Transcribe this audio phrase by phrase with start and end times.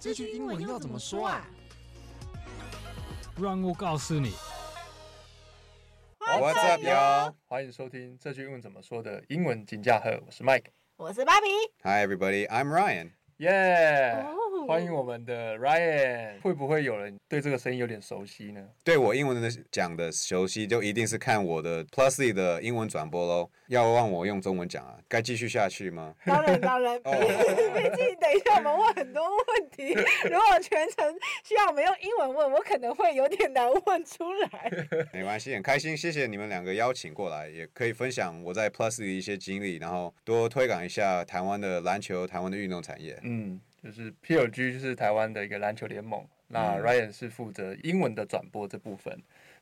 [0.00, 1.44] 这句英文要怎么说啊？
[3.36, 4.32] 让我告诉你。
[6.20, 7.34] What's up, y'all？
[7.48, 10.66] 欢迎收听这句英文怎么说的英文金驾鹤，我是 Mike，
[10.96, 11.48] 我是芭比。
[11.82, 12.46] Hi, everybody.
[12.46, 13.10] I'm Ryan.
[13.38, 14.24] Yeah.
[14.28, 14.47] Oh.
[14.68, 18.62] 欢迎我们的 Ryan，会不会有人对这个声音有点熟悉呢？
[18.84, 23.48] 对我英文的讲的熟悉，就一定是看我的 Plusly 的英文转播喽。
[23.68, 24.98] 要让我用中文讲啊？
[25.08, 26.14] 该继续下去吗？
[26.26, 27.10] 当然当然，毕
[27.96, 29.94] 竟等一下我们问很多问题，
[30.28, 34.70] 如果全程需要我们用英文问，我可能会有点难问出来。
[35.14, 43.18] 没关系，很开心，谢谢你们两个邀请过来，也可以分享我在 Plusly 的一些经历，然后多推广一下台湾的篮球、台湾的运动产业。
[43.22, 43.58] 嗯。
[43.82, 49.16] 就是 PLG 就是台湾的一个篮球联盟，那 Ryan 是负责英文的转播这部分，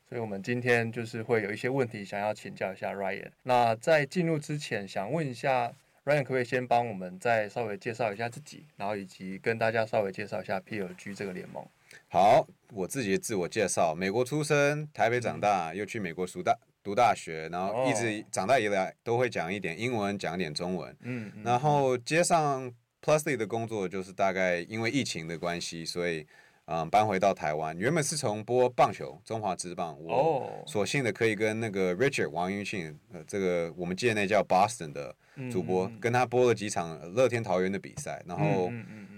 [0.08, 3.30] 所以我们今天就是会有一些问题想要请教一下 Ryan。
[3.42, 5.70] 那在进入之前，想问一下
[6.04, 11.62] Ryan，可不可以先帮我们再稍微介绍一下自己，然后以及跟大家稍微介绍一下 PLG 这个联盟？
[12.08, 20.96] 好，我自己的自我介绍：美国出生，台北长大，又去美国读大读大学，然后一直长大以来都会讲一点英文，讲一点中文。
[21.02, 22.72] 嗯，然后接上。
[23.06, 26.26] Plusly 的工作就是大概因为疫情的关系，所以
[26.64, 27.78] 嗯搬回到台湾。
[27.78, 35.14] 原本是从播棒球，中华职棒，我所幸的可以跟那个 Richard 王云庆，呃，这个我们界内叫 Boston 的
[35.52, 38.20] 主播，跟他播了几场乐天桃园的比赛。
[38.26, 38.72] 然后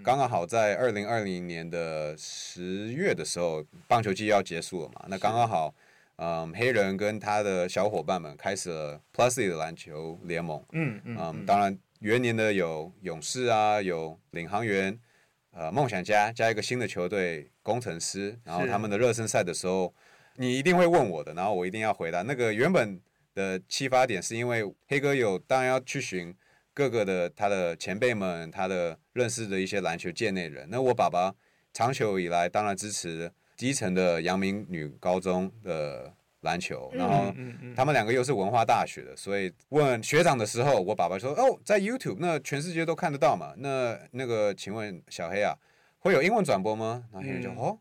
[0.05, 5.75] 刚刚好在二零二零年的十月的时候，棒球季要结束了嘛，那刚刚好，
[6.17, 10.62] 嗯，黑人跟他的小伙伴们开始了 Plusly 的篮球联盟。
[10.73, 11.78] 嗯嗯，当然。
[12.00, 14.98] 元年的有勇士啊，有领航员，
[15.50, 19.92] 呃，梦想家加一个新的球队工程师，然后他们的热身赛的时候，
[20.36, 22.22] 你一定会问我的，然后我一定要回答。
[22.22, 23.00] 那个原本
[23.34, 26.32] 的启发点是因为黑哥有当然要去寻
[26.72, 30.68] 各个的他的前辈们，他的认识的一些篮球界内人。
[30.70, 31.34] 那我爸爸
[31.72, 36.14] 长久以来当然支持基层的阳明女高中的。
[36.42, 37.35] 篮球，然后
[37.74, 43.52] 他们两个又是文化大学的，所以问学长的时候，我爸爸说：“哦，在 YouTube，那全世界都看得到嘛。
[43.57, 45.52] 那那个，请问小黑啊，
[45.98, 47.77] 会有英文转播吗？”然后黑人就：“哦，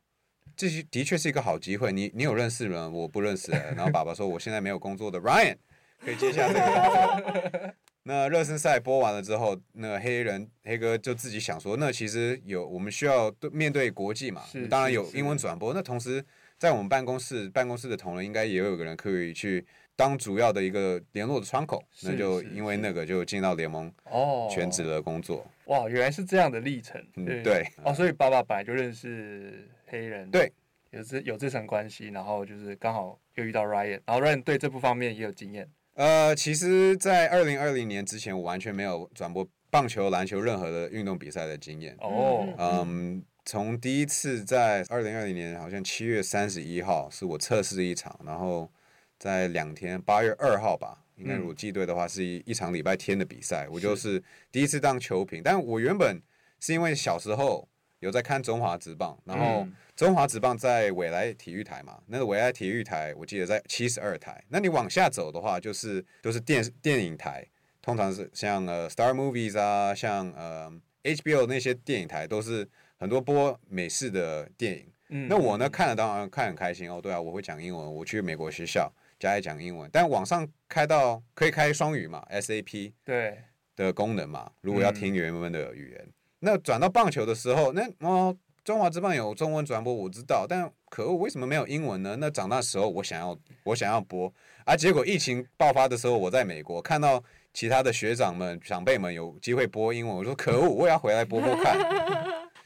[0.56, 1.92] 这是的确是一个好机会。
[1.92, 2.92] 你你有认识人？
[2.92, 5.58] 我不认识。”然后爸爸说：“我现在没有工作的 Ryan
[6.04, 7.76] 可以接下这个。
[8.02, 15.76] ”那热身赛播完了之后，那个黑人黑哥就自己想说：“那其实有我们需要对面对国际嘛，当然有英文转播。
[15.76, 16.26] 那同时。”
[16.58, 19.64] 在我们办公室，办公室的同仁应该也有一个人可以去
[19.96, 25.46] 当主要的一个联络的窗口，那就因为那个就进到联盟哦，全职的工作。
[25.66, 27.00] 哇，原来是这样的历程。
[27.16, 27.64] 嗯，对。
[27.84, 30.52] 哦，所以爸爸本来就认识黑人，对，
[30.92, 35.70] 有这有这层关系，然后就是刚好又遇到 Ryan，然后 Ryan 对这部方面也有经验。
[35.94, 41.96] 呃，其实，在二零二零年之前，我完全没有转播棒球、篮球任何的运动比赛的经验。
[42.00, 43.24] 哦，嗯。
[43.48, 48.70] 从第一次在二零二零年，好像七月三十一号是我测试的一场，然后
[49.18, 53.66] 在两天，八月二号吧，应该如果记对的话，是一一场礼拜天的比赛。
[53.72, 54.22] 我就是
[54.52, 56.22] 第一次当球评，但我原本
[56.60, 57.66] 是因为小时候
[58.02, 59.66] 有在看中华职棒，然后
[59.96, 67.48] 中华职棒在未来体育台嘛，那个未来体育台我记得在七十二台，那你往下走的话，就是都是电电影台，
[67.82, 70.70] 通常是像呃 Star Movies 啊，像呃
[71.04, 72.68] HBO 那些电影台都是。
[72.98, 77.00] 很多播美式的电影，嗯，那我呢看了当然看很开心哦。
[77.02, 79.90] 对啊，我会讲英文，我去美国学校家里讲英文。
[79.94, 83.38] 但网上开到可以开双语嘛，SAP 对
[83.76, 84.52] 的功能嘛。
[84.62, 90.46] 如果要听原文的语言，嗯、那转到棒球的时候，那哦，中华职棒有中文转播，我知道。
[90.50, 92.18] 但可恶，为什么没有英文呢？
[92.20, 94.34] 那长大时候我想要我想要播，
[94.66, 102.17] 啊，结果疫情爆发的时候，我在美国看到其他的学长们长辈们有机会播英文，我说可恶，我也要回来播播看。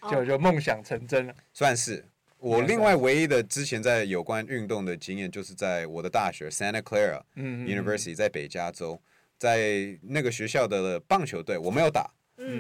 [0.10, 2.06] 就就梦想成真了，算是。
[2.38, 9.00] 我另外唯一的之前在有关运动的经验，就是在我的大学 Santa Clara University 在北加州，
[9.38, 12.10] 在那个学校的棒球队，我没有打，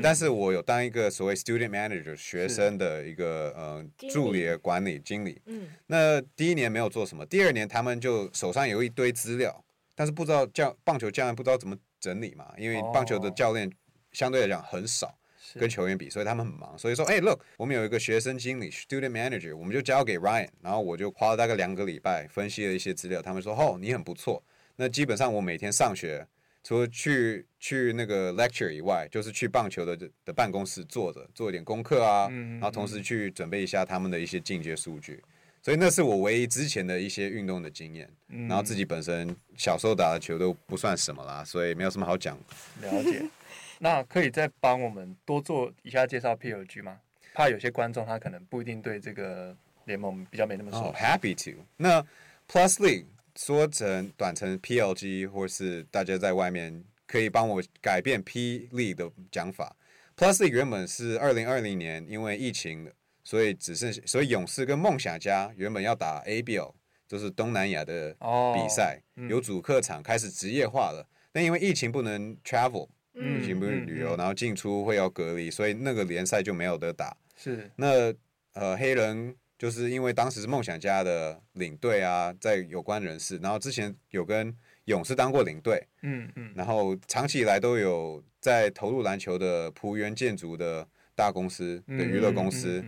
[0.03, 5.41] 但是我有当一个所谓 student manager 学生的一个呃助理管理经理。
[5.87, 9.65] 那第一年没有做什么，第二年他们就手上有一堆资料，
[9.95, 13.67] 但是不知道教棒球教练不知道怎么整理嘛，因为棒球的教练
[14.11, 15.17] 相对来讲很少。
[15.55, 16.77] 跟球员比，所以他们很忙。
[16.77, 23.21] 所以说，哎，look，我们有一个学生经理 （student manager），我们就交给 Ryan，然后我就花了大概两个礼拜分析了一些资料。
[23.21, 24.43] 他们说，哦，你很不错。
[24.75, 26.25] 那基本上我每天上学，
[26.63, 35.21] 除了去去那个 lecture 以外，就是去棒球的的办公室坐着做一点功课啊，然后同时去准备一下他们的一些进阶数据。
[35.63, 38.09] 所以那是我唯一之前的一些运动的经验。
[38.47, 42.35] 然后自己本身小时候打的球都不算什么啦，所以没有什么好讲。
[42.81, 43.23] 了解。
[43.83, 46.99] 那可以再帮我们多做一下介绍 PLG 吗？
[47.33, 50.77] 怕有些观众他可能不一定对这个联盟比较没那么熟。
[50.77, 51.63] Oh, happy to。
[51.77, 51.99] 那
[52.47, 53.05] Plus League
[53.35, 59.75] 说成短成 PLG，或是大家在外面可以帮我改变 P League 的讲法。
[60.15, 62.91] Plus League 原本是二零二零年因为疫情，
[63.23, 66.71] 所以只剩所以勇士跟梦想家原本要打 ABL，
[67.07, 68.15] 就是东南亚的
[68.53, 71.07] 比赛，oh, 有主客场开始职业化了。
[71.31, 72.87] 但因为疫情不能 travel。
[73.13, 77.15] 疫情不是旅游，然后进出会要隔离，所以那个联赛就没有得打。
[77.35, 78.13] 是那
[78.53, 84.55] 呃黑人就是因为当时是梦想家的领队啊，在有关人士，然后之前有跟
[84.85, 92.83] 勇士当过领队，嗯嗯，然后长期以来都有在投入篮球的璞园建筑的大公司的娱乐公司，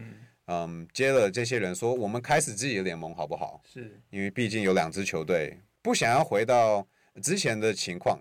[0.48, 3.62] 嗯，接了这些人说，我们开始自己的联盟好不好？
[3.66, 6.88] 是因为毕竟有两支球队，不想要回到
[7.22, 8.20] 之前的情况。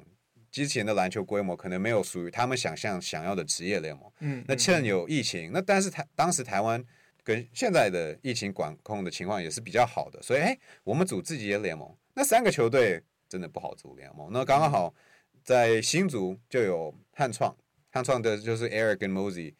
[0.52, 4.12] 之前的篮球规模可能没有属于他们想象想要的职业联盟。
[4.20, 6.84] 嗯，那趁有疫情，那但是台当时台湾
[7.24, 11.90] 跟现在的疫情管控的情况也是比较好的，所以哎，我们组自己的联盟。
[12.12, 14.28] 那三个球队真的不好组联盟。
[14.30, 14.94] 那刚刚好
[15.42, 17.56] 在新竹就有汉创，
[17.90, 19.54] 汉创的就是 Eric 跟 Mosey，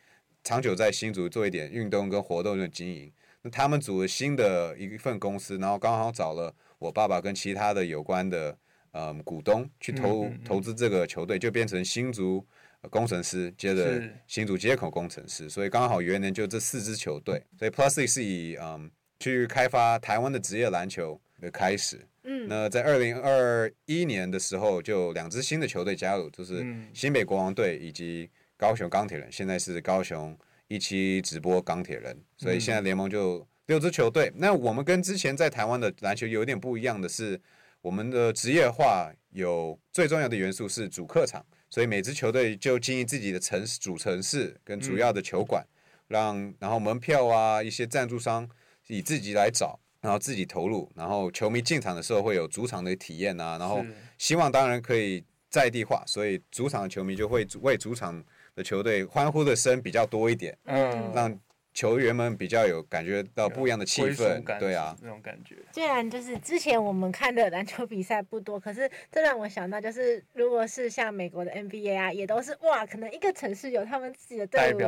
[0.45, 3.11] 长久在新竹做一点运动跟活动的经营。
[3.41, 8.59] 那他们组了新的一份公司，然后刚好找了我爸爸跟其他的有关的。
[8.93, 12.47] 嗯，股东去投投资这个球队，就变成新竹
[12.91, 22.07] 工程师，接着新竹接口工程师，所以刚好元年就这四支球队，所以 Plus League 是以嗯去开发台湾的职业篮球的开始。
[22.25, 26.63] 嗯，那在二零二一年的时候，就两支新的球队加入，就是
[26.93, 28.29] 新北国王队以及
[28.59, 30.37] 高雄钢铁人，现在是高雄
[30.69, 34.31] 一期直播钢铁人，所以现在联盟就六支球队。
[34.37, 37.41] 那我们跟之前在台湾的篮球有点不一样的是。
[37.83, 45.67] 我们的职业化有最重要的元素是主客场，所以每支球队就经营自己的城市主城市跟主要的球馆，
[46.07, 48.49] 让然后门票啊一些赞助商
[48.87, 53.85] 以自己来找，然后自己投入，然后球迷进场的时候会有主场的体验啊，然后
[54.17, 58.25] 希望当然可以在地化，所以主场的球迷就会为主场
[58.55, 61.41] 的球队欢呼的声比较多一点，嗯，让。
[61.75, 65.57] 球员们比较有感觉到不一样的气氛，对啊，那种感觉。
[65.73, 74.79] 虽然就是之前我们看的篮球比赛不多，可是这让我想到，就是如果是像美国的 NBA 啊，也都是哇，可能一个城市有他们自己的队伍，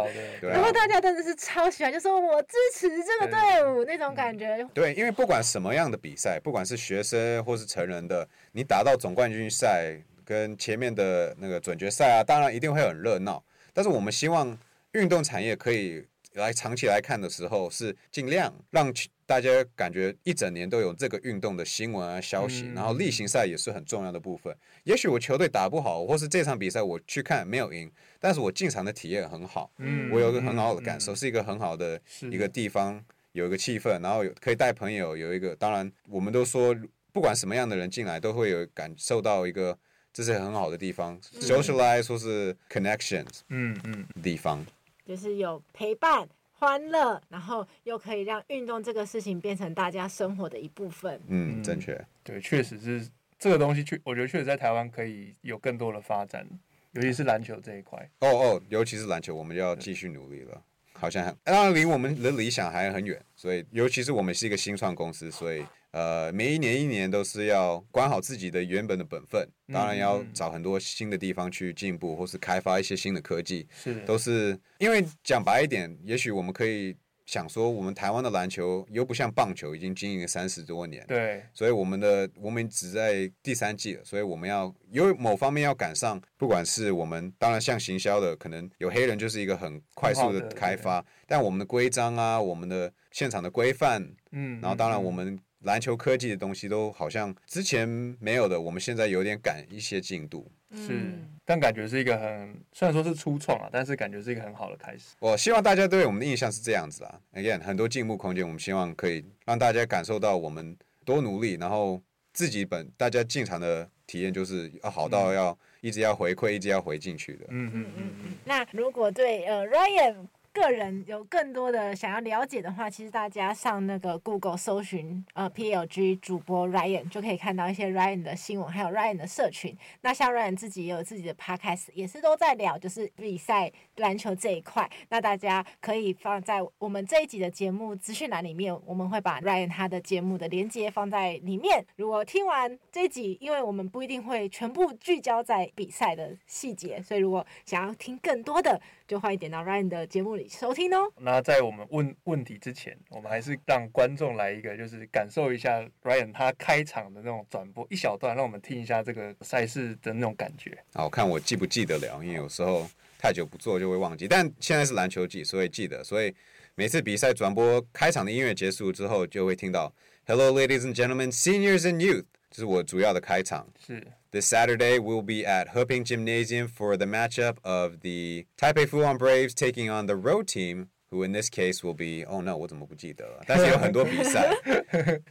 [0.43, 4.63] 然后大家真的是超喜欢，就说我支持这个队伍那种感觉。
[4.75, 13.43] 对，因为不管什么样的比赛，不管是学生或是成人的，你打到总冠军赛跟前面的那个准决赛啊，当然一定会很热闹。
[13.73, 14.59] 但是我们希望
[14.93, 16.05] 运动产业可以。
[16.35, 18.93] 来长期来看的时候，是尽量让
[19.27, 24.55] 大家感觉一整年都有这个运动的新闻啊消息，然后例行赛也是很重要的部分。
[24.83, 33.03] 也许我球队打不好，或是这场比赛我去看没有赢，但是我进场的体验很好，嗯我有个很好的感受，是一个很好的一个地方，
[33.33, 36.77] 有一个气氛，然后有可以带朋友，有一个当然我们都说，
[37.13, 39.79] 不管什么样的人进来，都会有感受到一个
[40.13, 44.67] 这是很好的地方，socialize 或是 connections，嗯嗯，地方。
[45.05, 51.21] 就是有陪伴、欢乐，然后又可以让运动这个事情变成大家生活的一部分。
[51.29, 51.99] 嗯，正确。
[52.23, 53.09] 对，确实是
[53.39, 56.47] 这个东西，确我觉得确实在台湾可以有更多的发展，
[56.93, 57.99] 尤其是篮球这一块。
[58.21, 60.63] 哦哦，尤其是篮球，我们就要继续努力了。
[60.93, 65.65] 好像还当然离我们的理想还很远，所以尤其是我们是一个新创公司，所以。
[65.95, 76.97] 呃，每一年一年都是要管好自己的原本的本分，当然要找很多新的地方去进步，或是开发一些新的科技，是都是因为讲白一点，也许我们可以
[77.27, 95.39] 想说，我们台湾的篮球又不像棒球，已经经营了三十多年，对，所以我们的我们只在第三季了，所以我们要有某方面要赶上，不管是我们当然像行销的，可能有黑人就是一个很快速的开发，但我们的规章啊，我们的现场的规范，嗯，然后当然我们。
[95.65, 97.89] 篮球科技的东西都好像之前
[98.21, 100.51] 没有的，我们现在有点赶一些进度。
[100.75, 105.15] 是，但感觉是一个很，虽然说是初创啊，但是感觉是一个很好的开始。
[105.21, 112.03] 我希望大家对我们的印象是这样子啊，again 很多进步空间，我们希望可以让大家感受到我们多努力，然后
[112.33, 117.47] 自己本大家进场的体验就是要好到要一直要回馈，一直要回进去的。
[117.51, 118.33] 嗯嗯嗯嗯。
[118.45, 120.27] 那如果对呃 Ryan。
[120.55, 129.77] 个人有更多的想要了解的话，其实大家上那个 Google 搜寻呃 PLG 主播 Ryan 就可以看到一些 Ryan 的新闻，还有 Ryan 的社群。
[130.03, 134.89] 那像 Ryan 自己也有自己的 Podcast，也是都在聊就是比赛篮球这一块。
[135.09, 141.85] 那大家可以放在我们这一集的节目资讯栏里面，我们会把 Ryan 他的节目的连接放在里面。
[141.97, 151.13] 如果听完这一集，因为我们不一定会全部聚焦在比赛的细节，所以如果想要听更多的就欢迎点到 Ryan 的节目里收听哦。
[151.19, 160.79] 那在我们问问题之前，我们还是让观众来一个，就是感受一下 Ryan 他开场的那种转播一小段，让我们听一下这个赛事的那种感觉。
[160.95, 164.27] 好，看我记不记得了，因为有时候太久不做就会忘记。
[164.27, 166.03] 但现在是篮球季，所以记得。
[166.03, 166.35] 所以
[166.75, 169.93] 每次比赛转播开场的音乐结束之后，就会听到
[170.27, 173.68] Hello, ladies and gentlemen, seniors and youth，这是我主要的开场。
[173.86, 174.06] 是。
[174.32, 179.90] This Saturday, we'll be at Heping Gymnasium for the matchup of the Taipei Foohon Braves taking
[179.90, 183.44] on the road team, who in this case will be Oh no，我怎么不记得了？
[183.48, 184.54] 但是有很多比赛，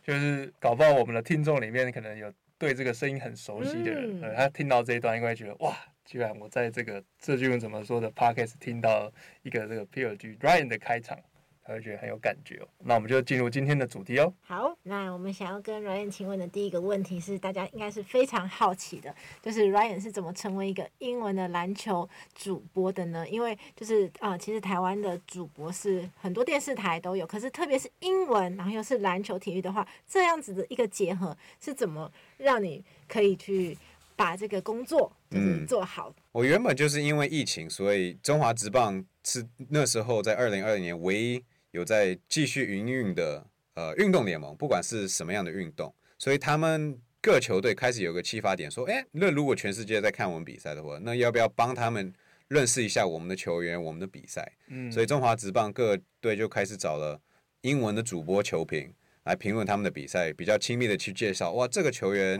[0.05, 9.13] 就是搞不好我们的听众里面可能有对这个声音很熟悉的人，嗯、他听到这一段应该觉得哇，居然我在这个这句怎么说的 Podcast 听到
[9.43, 11.17] 一个这个 PLG Ryan 的开场。
[11.66, 12.68] 他会觉得很有感觉哦。
[12.80, 14.34] 那我们就进入今天的主题哦。
[14.42, 23.28] 好，那我们想要跟 Ryan 请问的第一个问题是，大家应该是非常好奇的，就是 Ryan 是怎么成为一个英文的篮球主播的呢？
[23.30, 33.78] 因为就是啊、呃，其实台湾的主播是很多电视台都有，可是特别是英文，然后又是篮球体育的话，这样子的一个结合是怎么让你可以去
[34.18, 36.10] 把这个工作就是做好？
[36.10, 41.42] 嗯，我原本就是因为疫情，所以中华职棒是那时候在二零二零年唯一。
[41.74, 52.14] 有在继续营运的呃运动联盟，不管是什么样的运动，所以他们各球队开始有个启发点，说，哎，那如果全世界在看我们比赛的话，那要不要帮他们
[52.48, 54.52] 认识一下我们的球员、我们的比赛？
[54.68, 57.20] 嗯，所以中华职棒各队就开始找了
[57.62, 62.40] 英文的主播球评来评论他们的比赛，比较亲密的去介绍，哇，这个球员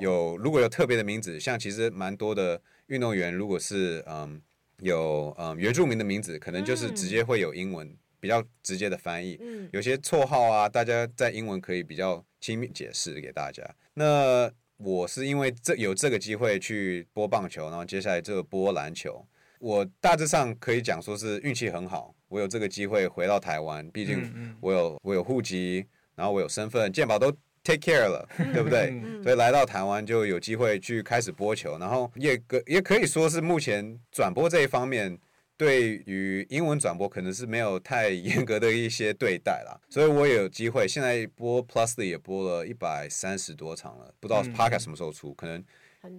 [0.00, 4.42] 有如果有特别的名字，像其实蛮多的运动员，如果是嗯
[4.80, 7.96] 有嗯原住民的名字，可能就是直接会有英文。
[8.24, 9.38] 比较直接的翻译，
[9.70, 13.62] 有些绰号啊，大家在英文可以比较亲密解释给大家。
[13.92, 19.22] 那我是因为这有这个机会去播棒球，然后接下来就播篮球。
[19.58, 27.30] 我大致上可以讲说是运气很好，我有这个机会回到台湾，毕竟我有我有户籍，然后我有身份，健保都
[27.62, 29.02] take care 了， 对不对？
[29.22, 35.18] 所以来到台湾就有机会去开始播球，然后也可也可以说是目前转播这一方面。
[35.56, 40.86] 对于英文转播可能是没有太严格的一些对待啦，所以我也有机会。
[40.88, 45.64] 现在播 Plus 也播了一百三十多场了，不知道 Podcast 什么时候出，可能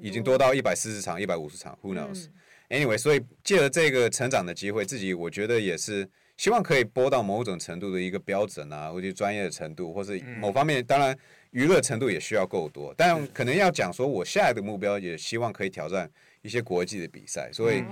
[0.01, 11.15] 已经多到一百四十场、一百五十场，Who knows？Anyway，所以借着这个成长的机会，自己我觉得也是希望可以播到某种程度的一个标准啊，或者专业的程度，或是某方面，当然
[11.51, 16.09] 娱乐程度也需要够多，但可能要讲说，我下一个目标也希望可以挑战。
[16.45, 17.83] 一些国际的比赛，所以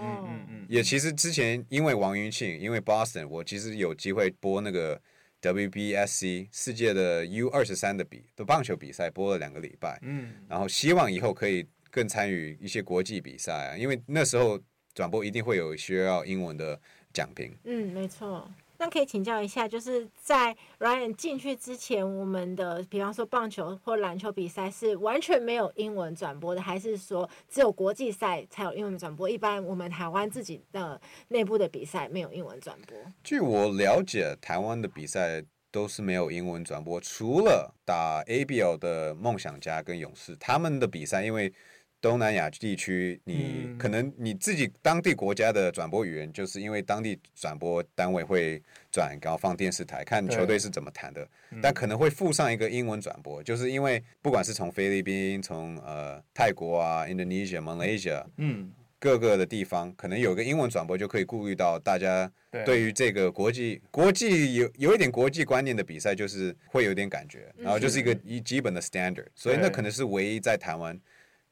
[0.67, 5.01] 也其实之前因为王云庆，因为 Boston，我其实有机会播那个
[5.41, 9.97] WBSC 世界的 U 二十三的比的棒球比赛，播了两个礼拜。
[10.03, 14.59] 嗯，然后希望以后可以更参与一些国际比赛啊，因为那时候
[14.93, 16.79] 转播一定会有需要英文的
[17.11, 17.57] 讲评。
[17.63, 18.47] 嗯，没错。
[18.83, 29.29] 那可以请教一下，就是在 Ryan 进去之前，我们的比方说棒球或篮球比赛是完全没有英文转播的，还是说只有国际赛才有英文转播？
[29.29, 30.99] 一般我们台湾自己的
[31.29, 32.97] 内部的比赛没有英文转播。
[33.23, 41.53] 据我了解，台湾的比赛都是没有英文转播，除了打 ABL 的梦想家跟勇士，他们的比赛因为。
[42.03, 51.25] 东南亚地区，你可能你自己当地国家的转播语言，就是因为当地转播单位会转，然后放电视台看球队是怎么谈的，
[51.61, 58.69] 但可能会附上一个英文转播，就是因为不管是从菲律宾、从呃泰国啊、Indonesia、Malaysia，嗯，
[58.99, 62.29] 各个的地方，可能有个英文转播就可以顾虑到大家
[62.65, 62.81] 对。
[62.81, 70.99] 于这个国际国际有有一点国际观念的比赛，就是会有点感觉，然后就是一个一基本的 standard，所以那可能是唯一在台湾。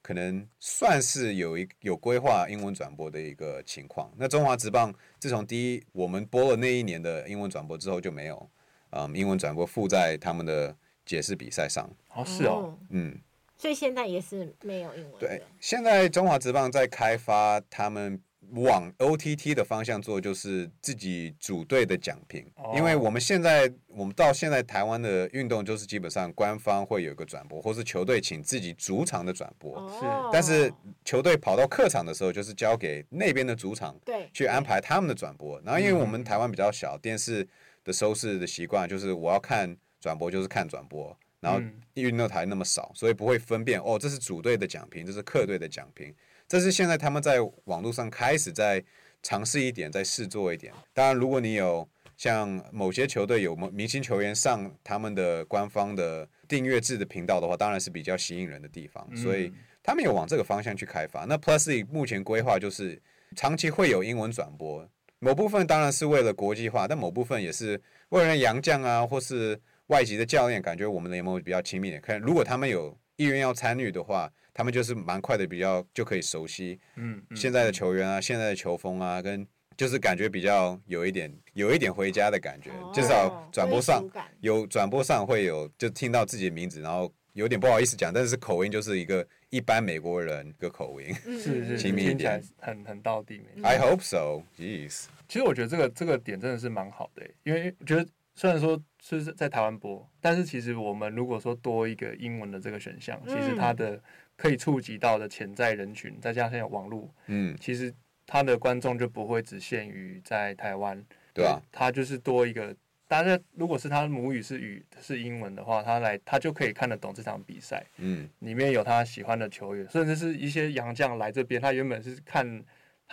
[0.02, 4.12] 可能算是有一有规划英文转播的一个情况。
[4.18, 8.50] 那中华职棒自从第一我们播了那一年的英文转播之后就没有，
[8.92, 11.90] 嗯，英文转播附在他们的解释比赛上。
[12.14, 13.18] 哦，是哦，嗯，
[13.58, 15.20] 所以现在也是没有英文。
[15.20, 18.22] 对，现在中华职棒在开发他们。
[18.54, 22.46] 往 OTT 的方向做，就是自己组队的奖评。
[22.76, 29.90] 因为我们现在，我们到现在台湾的运动，就是基本上官方会有一个转播，或是球队请自己主场的转播。
[30.00, 30.72] 是，但是
[31.06, 33.96] 球队跑到客场的时候，就是交给那边的主场
[34.34, 35.60] 去安排他们的转播。
[35.64, 37.48] 然后，因为我们台湾比较小，电视
[37.84, 41.62] 的收视的习惯就是我要看转播就是看转播，然后
[41.94, 46.14] 运动台那么少，所以不会分辨哦，这是主队的奖评，这是客队的奖评。
[46.52, 48.84] 这是现在他们在网络上开始在
[49.24, 50.74] 尝试一点，在试做一点。
[50.94, 59.08] 当然，如果你有像某些球队有明星球员上他们的官方的订阅制的频道的话，当然是比较吸引人的地方。
[59.16, 59.50] 所以
[59.82, 61.24] 他们有往这个方向去开发。
[61.24, 63.02] 那 Plus 目前规划就是
[63.38, 64.86] 长期会有英文转播，
[65.20, 72.02] 某部分当然是为了国际化，但某部分也是为了洋将啊，或是外籍的教练，感觉我们联盟比较亲密点。
[72.02, 79.46] 看如果他们有意愿要参与的话，他们就是蛮快的，比较就可以熟悉，嗯，现在的球员啊，嗯、现在的球风啊，跟
[79.78, 84.04] 就是感觉比较有一点有一点回家的感觉，哦、至少转播上
[84.40, 93.42] 有转播上会有就听到自己的名字，然后有点不好意思讲，但是口音就是一个一般美国人的口音，是是亲密一点，听起来很很到地。
[93.62, 94.42] I hope so.
[94.58, 95.06] Yes.
[95.28, 98.06] 其实我觉得这个这个点真的是蛮好的，因为我觉得
[98.42, 104.02] 虽然说是在台湾播，但是其实我们如果说多一个英文的这个选项，其实它的
[104.36, 107.94] 可以触及到的潜在人群，再加上有网络，嗯，其实
[108.26, 111.00] 它的观众就不会只限于在台湾，
[111.36, 112.76] 对啊，它就是多一个，
[113.08, 122.64] 大家如果是他母语是语是英文的话，他来他就可以看得懂这场比赛，嗯，里面有他喜欢的球员，甚至是一些洋将来这边，他原本是看。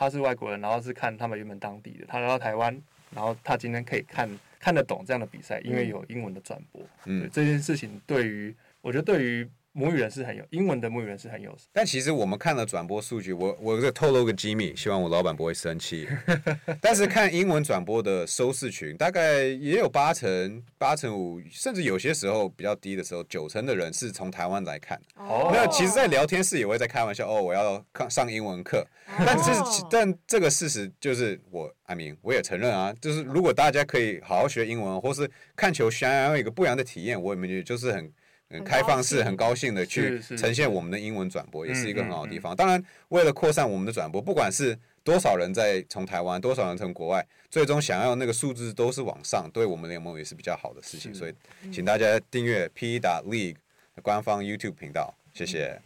[0.01, 2.07] 他是外国人，然后是看他们原本当地的。
[2.07, 2.81] 他来到台湾，
[3.11, 6.83] 然后他今天可以看看得懂这样的比赛，因为有英文的转播。
[7.05, 9.49] 嗯，这件事情对于我觉得对于。
[9.79, 16.09] 母语人士很有英文的母语人士很有，但其实我们看了转播数据，我我这透露个机密，希望我老板不会生气。
[16.83, 25.01] 但是看英文转播的收视群，大概也有八成、八成五，甚至有些时候比较低的时候，九成的人是从台湾来看。
[25.15, 25.53] 哦。
[25.55, 28.85] 那其实，在聊天室也会在开玩笑哦，我要看上英文课。
[29.25, 29.53] 但这
[29.89, 38.13] 但这个事实就是我，I mean，我也承认啊，就是如果大家可以好好学英文，或是看球想要一个不一样的体验，我也觉得就是很。
[38.51, 42.57] 很开放式，很高兴的去呈现我们的英文转播，也是一个很好的地方。
[42.57, 51.13] 当然，为了扩散我们的转播，不管是多少人在从台湾，多少人从国外，最终想要那个数字都是往上，对我们联盟也是比较好的事情。
[51.13, 51.35] 所以，
[51.73, 53.57] 请大家订阅 P 打 League
[53.95, 55.81] 的官方 YouTube 频道，谢谢。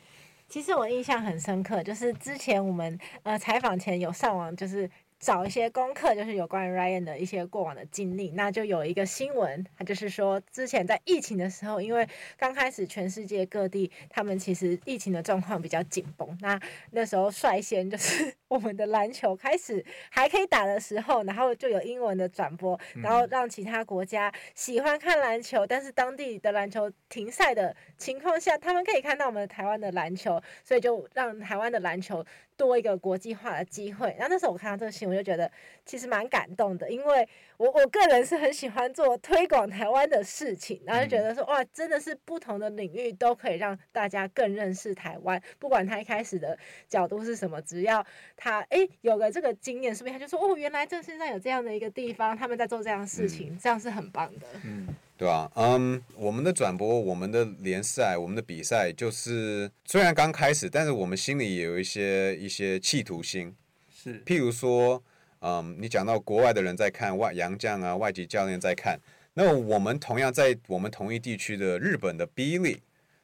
[0.49, 4.89] 其实我印象很深刻，就是之前我们呃采访前有上网，就是。
[5.23, 8.33] 找一些功课，就是有关于 Ryan 的一些过往的经历。
[8.33, 12.05] 那就有一个新闻，他就是说，之前在疫情的时候，因为
[12.37, 16.37] 刚开始全世界各地他们其实疫情的状况比较紧绷。
[16.41, 32.27] 那那时候率先就是 我们的篮球开始还可以打的时候，然后就有英文的转播，然后让其他国家喜欢看篮球，但是当地的篮球停赛的情况下，他们可以看到我们台湾的篮球，所以就让台湾的篮球。
[32.57, 35.51] 多一个国际化的机会，然后那时候我看到这个新闻，我就觉得
[35.85, 46.57] 其实蛮感动的，因为我我个人是很喜欢做推广台湾的事情，然后就觉得说哇，真的是不同的领域都可以让大家更认识台湾，不管他一开始的
[46.89, 48.05] 角度是什么，只要
[48.37, 54.47] 他哎有了这个经验，是不是他就说哦，原来这世界上有这样的一个地方，他们在做这样的事情，嗯、这样是很棒的。
[54.65, 54.89] 嗯。
[55.23, 55.49] 对吧？
[55.55, 63.55] 嗯，我们的转播，我们的联赛，我们的比赛，就是虽然刚开始，但是我们心里也有一些一些企图心。
[63.89, 64.21] 是。
[64.25, 65.01] 譬如说，
[65.39, 68.99] 嗯，你讲到国外的人在看外洋将啊，外籍教练在看，
[69.35, 72.81] 那我们同样在我们同一地区的日本的 B League，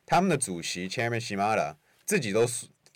[0.06, 2.46] 他们的主席 Chairman Shimada 自己都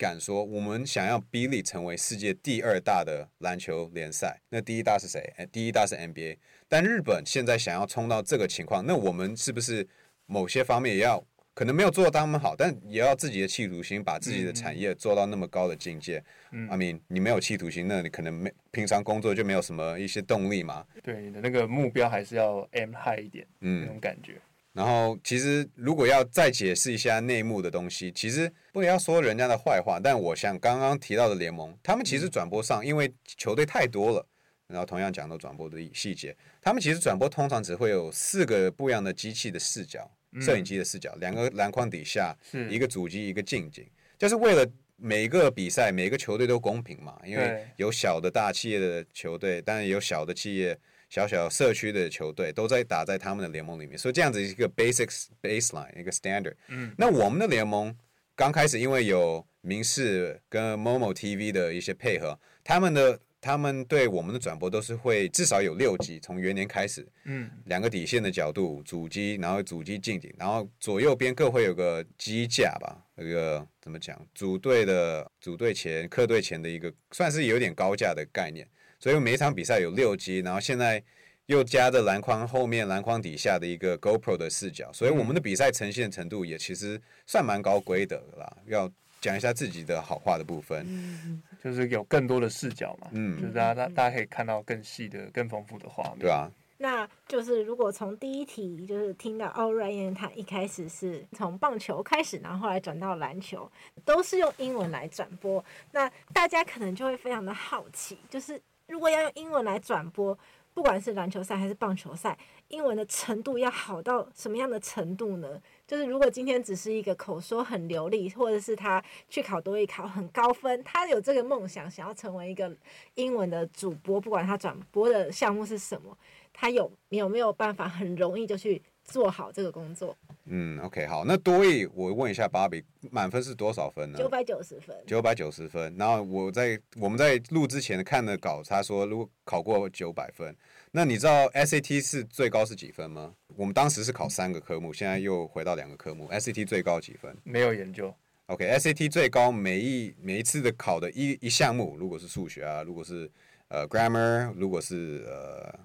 [0.03, 4.37] 敢说，我们想要 B League 成为世界第二大的篮球联赛。
[4.49, 5.33] 那第一大是谁？
[5.49, 6.35] 第一大是 NBA。
[6.67, 9.87] 但日本现在想要冲到这个情况，那我们是不是
[10.25, 16.21] 某些方面也要可能没有做到他们好，但也要自己的企图心，把自己的产业做到那么高的境界？
[16.51, 20.85] 嗯，I mean，你没有企图心，那你可能没平常工作就没有什么一些动力嘛。
[21.01, 24.41] 对，你的那个目标还是要 aim high 一点，嗯，那种感觉。
[24.73, 34.27] 然后，其实如果要再解释一下内幕的东西，其实不要说人家的坏话，但我想刚刚提到的联盟，他们其实转播上，因为球队太多了。
[34.65, 40.09] 然后同样讲到转播的细节，他们其实转播通常只会有四个不一样的机器的视角，
[40.41, 42.35] 摄影机的视角，两个篮筐底下，
[42.71, 43.85] 一个主机，一个近景，
[44.17, 47.19] 就是为了每一个比赛，每个球队都公平嘛。
[47.23, 50.75] 因为有小的大企业的球队，当然也有小的企业、
[51.13, 56.55] 小小社区的球队都在打在他们的联盟里面，所以这样子一个 basic baseline 一个 standard。
[56.69, 57.95] 嗯那我们的联盟
[58.35, 63.19] 刚开始因为有明视跟 Momo TV 的一些配合，他们的。
[63.45, 74.17] 他们对我们的转播都是会至少有六级，从元年开始，嗯，两个底线的角度，主机，然后主机近景，然后左右边各会有个机架吧，那个怎么讲？
[74.33, 78.65] 组队的组队前、客队前的一个，算是有点高价的概念。
[79.03, 81.03] 所以每一场比赛有六机，然后现在
[81.47, 88.55] 又加着篮筐后面、篮筐底下的一个 GoPro 的视角，所以我们的比赛呈现程度也其实算蛮高规的啦。
[88.65, 88.89] 要
[89.19, 90.85] 讲一下自己的好话的部分。
[90.87, 96.19] 嗯就是有更多的视角嘛，嗯，就是大家大家可以看到更细的、更丰富的画面。
[96.19, 103.69] 对啊，那就是如果从第一题就是听到哦，Ryan 他一开始是从棒球开始，然后后来转到篮球，
[104.05, 105.63] 都是用英文来转播。
[105.91, 108.61] 那大家可能就会非常的好奇，就是
[108.93, 110.37] 如果要用英文来转播，
[110.71, 115.59] 不管是篮球赛还是棒球赛，英文的程度要好到什么样的程度呢？
[115.87, 122.71] 就是如果今天只是一个口说很流利，或者是他去考多益考很高分，他有这个梦想，想要成为一个
[123.15, 126.15] 英文的主播，不管他转播的项目是什么，
[126.53, 130.17] 他有有没有办法很容易就去做好这个工作？
[130.45, 134.17] 嗯，OK，好，那多益我问一下芭比，满分是多少分呢？
[134.17, 134.95] 九百九十分。
[135.05, 135.95] 九百九十分。
[135.97, 140.55] 然后我在我们在录之前看的稿，他说如果考过九百分，
[140.91, 143.33] 那你知道 SAT 是最高是几分吗？
[143.55, 147.35] 我们当时是考三个科目，现在又回到两个科目，SAT 最高几分？
[147.43, 148.13] 没有研究。
[148.47, 153.29] OK，SAT 最高每一每一次的考的一一项目，如果是数学啊，如果是
[153.69, 155.79] 呃 grammar，如果是呃。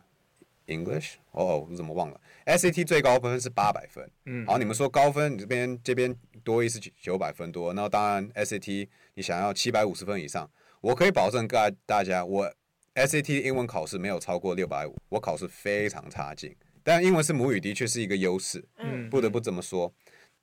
[0.68, 4.08] English，哦哦，我怎么忘了？SAT 最高分是八百分。
[4.26, 10.48] 嗯，好，你们说高分，你这边这边多一是九百分多，那当然 SAT 你想要七百五十分以上，
[10.80, 12.52] 我可以保证大大家，我
[12.94, 16.54] SAT 英文考试没有超过六百五，我考试非常差劲。
[16.84, 19.92] 但英文是母语，的确是一个优势，嗯，不得不这么说。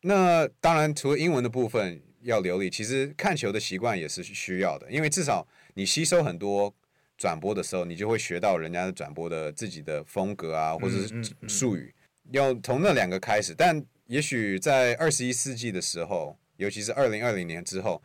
[0.02, 6.74] 那当然，除了英文的部分要流利，其实看球的习惯也是需要的，因为至少你吸收很多。
[7.18, 11.94] 转播的时候，你就会学到人家的转播的自己的风格啊，或者是术语，
[12.32, 13.56] 要从那两个开始。
[13.56, 18.02] 但也许在二十一世纪的时候，尤其是二零二零年之后，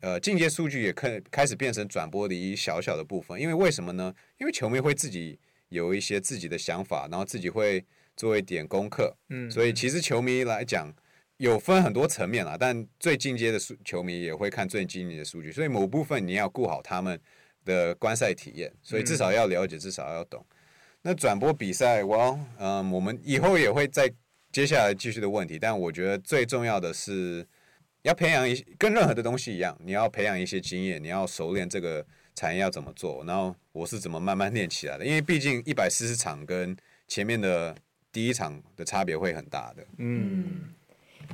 [0.00, 3.38] 呃，进阶数据也开开始变成转播的一小小的部分。
[3.40, 4.14] 因为为什么呢？
[4.38, 7.84] 因为球迷会自己有一些自己的想法，然后自己会
[8.16, 9.14] 做一点功课。
[9.28, 10.90] 嗯，所以其实球迷来讲，
[11.36, 17.20] 有分很多层面啦，但最进阶的数球迷也会看最进阶的数据，所以某部分你要顾好他们。
[17.64, 20.44] 的观赛体验，所以至少要了解，至少要懂。
[21.02, 24.10] 那转播比赛，我嗯，我们以后也会再
[24.50, 25.58] 接下来继续的问题。
[25.58, 27.46] 但我觉得最重要的是
[28.02, 33.22] 要培养一，跟任何的东西一样，你要培养一些经验，你要熟练这个产业要怎么做。
[33.26, 37.76] 然后我是怎么慢慢练起来的，因为毕竟一百四十场跟前面的
[38.10, 39.86] 第一场的差别会很大的。
[39.98, 40.72] 嗯。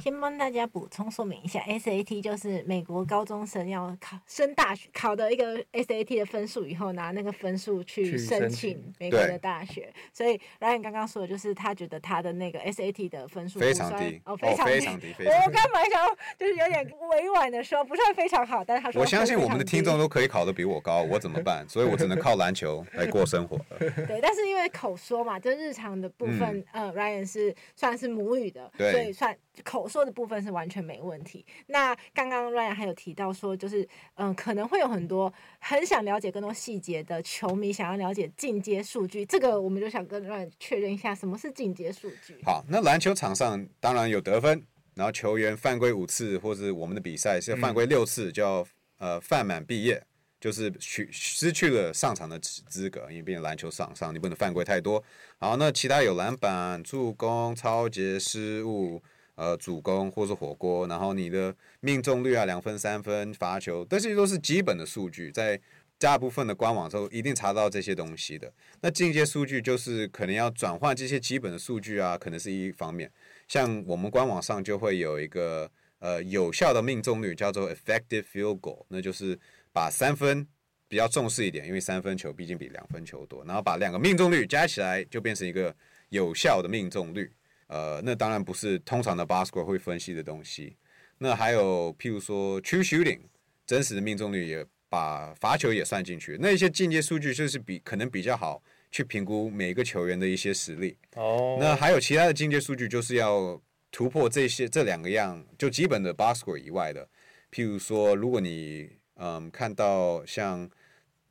[0.00, 9.92] 先帮大家补充说明一下，SAT 就是美国高中生要考升大学考的一个 SAT 的分数，以后拿那个分数去申请美国的大学。
[10.12, 14.72] 所以 Ryan 刚刚说的就是他觉得他的那个 SAT 的分数非常低，哦，非常低。
[14.72, 19.00] 哦、 非常低非常低我刚刚想就是有点委婉的说，不算非常好，但是他说。
[19.00, 21.66] 我相信我们的听众都可以考得比我高，我怎么办？
[21.68, 23.58] 所以我只能靠篮球来过生活。
[23.78, 29.90] 对，但是因为口说嘛，就日常的部分，嗯、呃，Ryan 是算是母语的，所以算口。
[29.90, 31.44] 说的部分是完全没问题。
[31.66, 39.26] 那刚刚 Ryan 还有提到说，就是嗯，可能会有很多很想了解更多细节的球迷想要了解进阶数据。
[39.26, 42.38] 这个我们就想跟 Ryan 确认一下，什么是进阶数据？
[42.44, 48.64] 好，那篮球场上当然有得分，然后球员犯规五次，或是我们的比赛是犯规六次，就要
[48.98, 50.00] 呃犯满毕业，
[50.40, 55.02] 就是去失去了上场的资格，因为毕竟篮球场上你不能犯规太多。
[55.38, 59.02] 好，那其他有篮板、助攻、抄截、失误。
[59.40, 65.58] 呃，主攻或是火锅，然后你的命中率啊，两分、三分、罚球，这些都是基本的数据，在
[65.96, 68.52] 大部分的官网都一定查到这些东西的。
[68.82, 73.10] 那进阶数据就是可能要转换这些基本的数据啊，可能是一方面。
[73.48, 79.40] 像我们官网上就会有一个呃有效的命中率，叫做 effective field goal，那就是
[79.72, 80.46] 把三分
[80.86, 85.74] 比较重视一点，因为三分球毕竟比两分球多，然后把两个命中率加起来，就变成一个
[86.10, 87.32] 有效的命中率。
[87.70, 90.76] 呃，那当然不是通常的 basketball 会分析的东西。
[91.18, 93.20] 那还有譬如说 true shooting，
[93.64, 96.36] 真实的命中率也把罚球也算进去。
[96.40, 100.96] 那一些进阶数据就是比可能比较好去评估每个球员的一些实力。
[101.14, 101.58] 哦。
[101.60, 107.08] 那还有其他的进阶数据，就是要突破这些这两个样，就基本的 basketball 以外的。
[107.52, 110.68] 譬如说，如果你嗯看到像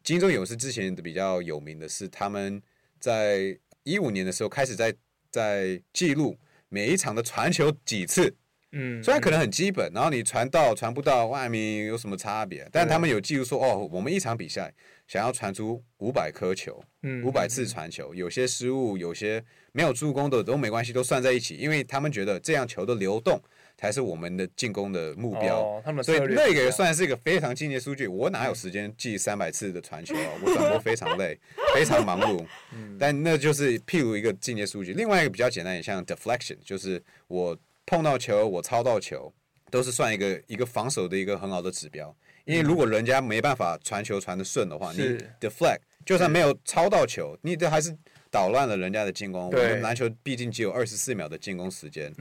[0.02, 2.64] 金州勇士之前的比较有名的是，他们
[2.98, 4.96] 在一五年的时候开始在。
[5.32, 6.38] 在记录
[6.70, 8.36] 每一场的传球几次，
[8.72, 14.74] 嗯，虽然可能很基本，然后你传到传不到外面有什么差别，但他们有记录说，哦，我们一场比赛
[15.08, 23.42] 想要传出五百颗球，嗯，五百次传球，有些失误，有些没有助攻的都没关系，都算在一起，因为他们觉得这样球的流动。
[23.80, 28.08] 才是我们的进攻的目标，哦、所以那个也算是一个非常进阶数据。
[28.08, 30.32] 我哪有时间记三百次的传球啊？
[30.44, 31.40] 我转播非常累，
[31.74, 32.46] 非常忙碌。
[33.00, 34.94] 但那就是譬如一个进阶数据。
[34.94, 39.34] 另外一个比较简单，也像 deflection，就是我碰到球，我抄到球，
[39.72, 42.14] 都是算一个一个防守的一个很好的指标。
[42.44, 47.96] 因为如果人家没办法传球传的顺的话，你 deflect 就算没有抄到球，你这还是
[48.30, 49.46] 捣乱了人家的进攻。
[49.46, 52.14] 我们篮球毕竟只有二十四秒的进攻时间。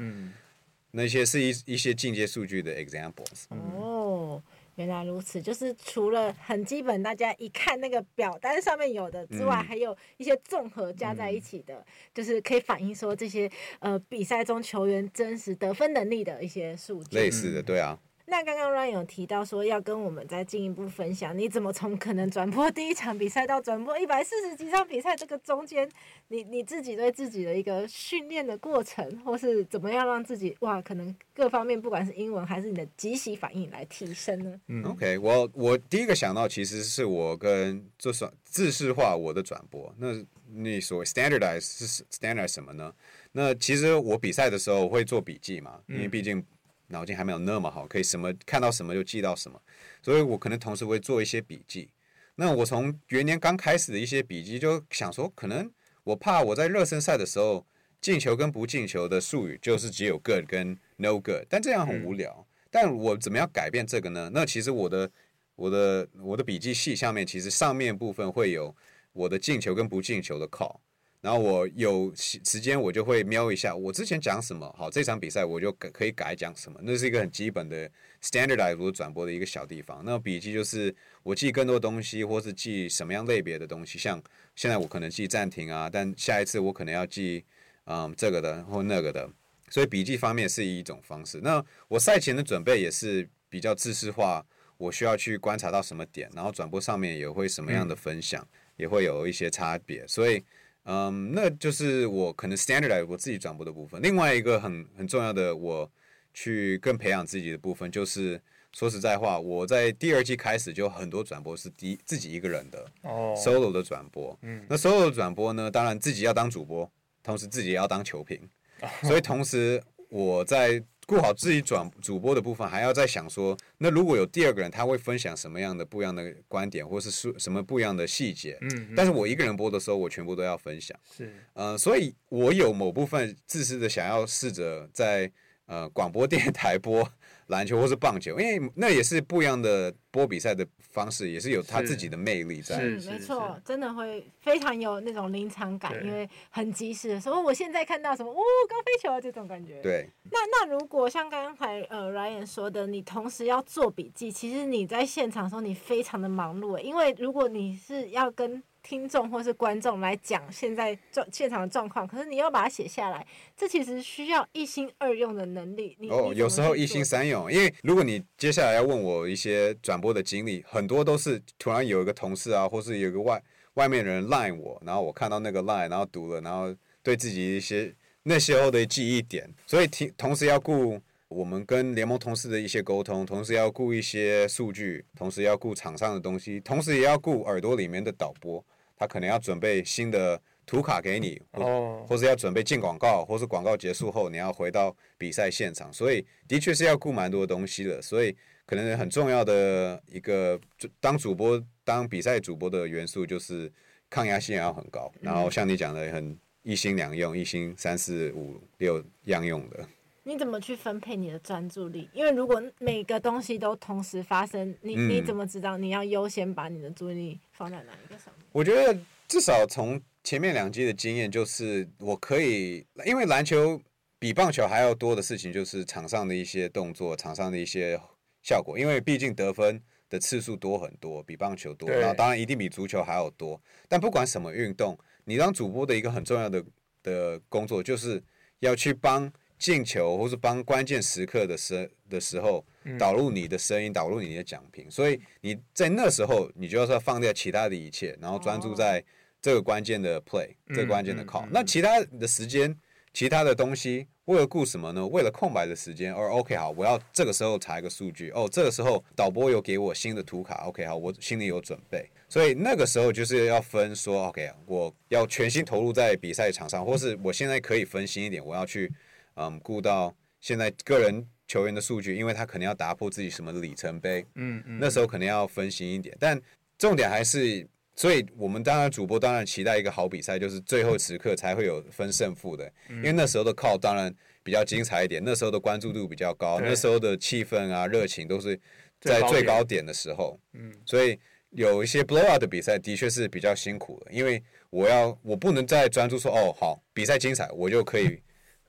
[0.92, 3.44] 那些是一一些进阶数据的 examples。
[3.50, 4.42] 哦，
[4.76, 17.16] 原来如此，就是除了很基本，大家一看那个表单上面有的之外，嗯、还有一些综合加在一起的，嗯、就是可以反映说这些呃比赛中球员真实得分能力的一些数据。
[17.16, 17.98] 类似的，对啊。
[18.30, 25.88] 那刚刚 Ryan 有提到说要跟我们再进一步分享，你怎么从可能转播第一场比赛到转播一百四十几场比赛这个中间，
[26.28, 34.60] 你你自己对自己的一个训练的过程，或是怎么样让自己哇，可能各方面不管是英文还是你的即席反应来提升呢？
[34.66, 40.08] 嗯，OK，我我第一个想到其实是我跟就算制式化我的转播，那
[40.54, 42.92] 你所谓 standardize 是 standardize 什么呢？
[43.32, 46.44] 那其实我比赛的时候我会做笔记嘛，因为毕竟。
[46.88, 49.60] 脑筋还没有那么好，可以什么看到什么就记到什么，
[50.02, 51.88] 所以我可能同时会做一些笔记。
[52.36, 55.70] 那我从元年刚开始的一些笔记，就想说，可能
[56.04, 57.66] 我怕我在热身赛的时候
[58.00, 62.46] 进球跟不进球的术语就是只有 good 跟 no good，但这样很无聊。
[62.70, 64.30] 但我怎么样改变这个呢？
[64.32, 65.10] 那其实我的
[65.56, 68.74] 我的我的笔记细下面其实上面部分会有
[69.12, 70.76] 我的进球跟不进球的 call。
[71.20, 74.72] 然后我有时间，我就会瞄一下我之前讲什么。
[74.78, 76.78] 好，这场比赛我就可可以改讲什么。
[76.80, 77.90] 那是一个很基本的
[78.22, 80.00] standardize 转播的一个小地方。
[80.04, 83.98] 那笔记就是我记更多东西，或是记什么样类别的东西。
[83.98, 84.22] 像
[84.54, 87.44] 现在我可能记暂停啊，但下一次我可能要记
[87.86, 89.28] 嗯这个的或那个的。
[89.70, 91.40] 所以笔记方面是一种方式。
[91.42, 100.06] 那我赛前的准备也是比较知识化，我需要去观察到什么点，然后转播上面也会什么样的分享，也会有一些差别。
[100.06, 100.44] 所以。
[100.88, 104.00] 嗯，um, 那就是我可能 standardize 我自己转播的部分。
[104.02, 105.90] 另外一个很很重要的，我
[106.32, 108.40] 去更培养自己的部分，就是
[108.72, 114.36] 说实在话，我在第二季开始就很多转播是第自己一个人的哦、oh.，solo 的转播。
[114.42, 116.90] 嗯，那 solo 的转播呢，当然自己要当主播，
[117.22, 118.40] 同时自己也要当球评
[118.80, 118.90] ，oh.
[119.02, 120.82] 所以同时我在。
[121.08, 128.58] 顾好自己转主播的部分，还要再想说，那如果有第二个人，他会分享什么样的不一样的观点，或是说什么不一样的细节？
[128.60, 130.94] 嗯，嗯，但是我一个人播的时候，我全部都要分享。
[131.16, 135.32] 是，呃，所以我有某部分自私的想要试着在
[135.64, 137.10] 呃广播电台播。
[137.48, 142.78] 篮球或是棒球，因为那也是不一样的播比赛的方式，也是有他自己的魅力在。
[142.78, 148.36] 是，是没错，真的会非常有那种临场感，因为很及时的时候，我现在看到什么，哦，
[148.68, 149.80] 高飞球啊，这种感觉。
[149.82, 150.08] 对。
[150.30, 165.94] 那那如果像刚才呃 Ryan 说的，你同时要做笔记，其实你在现场的时候你非常的忙碌，因为如果你是要跟听众或是观众来讲现在状现场的状况，可是你要把它写下来，这其实需要一心二用的能力。
[166.00, 173.42] 你哦，有时候一心三用，因为如果你接下来要问我一些转播的经历，很多都是突然有一个同事啊，或是有一个外
[173.74, 180.98] 外面人 line 我，然后我看到那个 line，然后读了，然后对自己一些那时候的记忆点，所以听同时要顾
[181.28, 188.64] 我们跟联盟同事的一些沟通，同时要顾一些数据，同时要顾场上的东西，同时也要顾耳朵里面的导播。
[188.98, 198.02] 他可能要准备新的图卡给你，哦或是要准备进广告，或是广告结束后你要回到比赛现场，所以的确是要顾蛮多东西的。
[198.02, 200.60] 所以可能很重要的一个
[201.00, 203.72] 当主播、当比赛主播的元素就是
[204.10, 209.88] 抗压性要很高，然后像你讲的很一心两用、一心三四五六样用的。
[210.24, 212.06] 你怎么去分配你的专注力？
[212.12, 218.37] 因为如果每个东西都同时发生，你你怎么知道你要优先把你的注意力放在哪一个上面？
[218.58, 223.80] 我觉得至少从前面两季的经验，就是我可以，因为篮球
[224.18, 227.96] 比棒球还要多的事情，就是场上的一些动作，场上的一些
[228.42, 228.76] 效果。
[228.76, 233.62] 因为毕竟得分的次数多很多，比棒球多，然后当然一定比足球还要多。
[233.88, 236.64] 但不管什么运动，你当主播的一个很重要的
[237.04, 238.20] 的工作，就是
[238.58, 239.32] 要去帮。
[239.58, 242.64] 进球，或是帮关键时刻的时的时候，
[242.98, 249.04] 导入你的声音，导入你的讲评，所以你在那时候，你就要放掉其他的一切，然后专注在
[249.42, 251.46] 这个关键的 play，这个关键的 call。
[251.50, 252.74] 那其他的时间，
[253.12, 255.06] 其他的东西，为了顾什么呢？
[255.06, 256.14] 为了空白的时间。
[256.14, 258.30] 而 OK 好，我要这个时候查一个数据。
[258.30, 260.64] 哦，这个时候导播有给我新的图卡。
[260.66, 262.08] OK 好，我心里有准备。
[262.28, 268.92] 所以那个时候就是要分说，OK，我要全心投入在比赛场上，或是我现在可以分心一点，我要去。
[269.38, 276.14] 嗯，顾到现在个人球员的数据，因为他可能要打破自己什么里程碑，嗯嗯，那时候可能要分心一点。
[276.20, 276.40] 但
[276.76, 288.58] 重点还是，所以我们当然主播当然期待一个好比赛，就是最后时刻才会有分胜负的，因为那时候的 call 当然比较精彩一点，那时候的关注度比较高，那时候的气氛啊热情都是
[289.00, 291.18] 在最高点的时候，嗯，所以
[291.50, 298.20] 有一些 blowout 的比赛的确是比较辛苦的，因为我要我不能再专注说哦好比赛精彩，我就可以。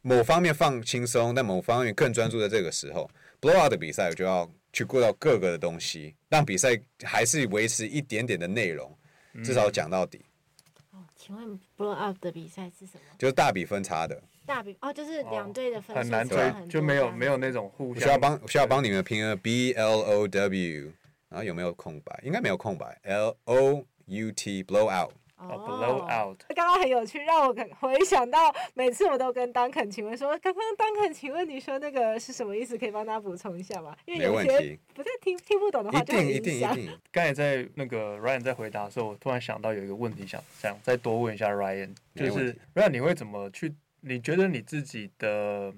[0.02, 3.10] 某方面放轻松，但某方面更专注在这个时候。
[3.42, 8.94] Blowout 的比赛，我就要去顾到各个的东西，让比赛还是维持一点点的内容，
[9.44, 10.26] 至少讲到底。
[10.92, 13.02] 哦，请问 blowout 的比赛是什么？
[13.18, 14.22] 就是大比分差的。
[14.46, 18.04] 大比哦，就是两队的分数很难追，就没有没有那种互相。
[18.04, 20.92] 需要帮需要帮你们拼个 B L O W，
[21.30, 22.20] 然后有没有空白？
[22.24, 23.00] 应该没有空白。
[23.04, 25.14] L O U T blow out。
[25.39, 26.38] 哦，blow out。
[26.49, 32.78] 刚刚很有趣，让我回想到每次我都跟 Duncan 请问说，刚刚 Duncan 请问你说那个是什么意思？
[32.78, 33.95] 可以帮他补充一下吗？
[34.06, 36.38] 因为有些不太听听不懂的话就很影响。
[36.38, 36.99] 一定一定一定。
[37.12, 43.73] 刚才在那个 Ryan 在回答的时候，我突然想到有一个问题想想再多问一下 Ryan，就是 Ryan 你会怎么去？
[44.02, 45.73] 你觉得你自己的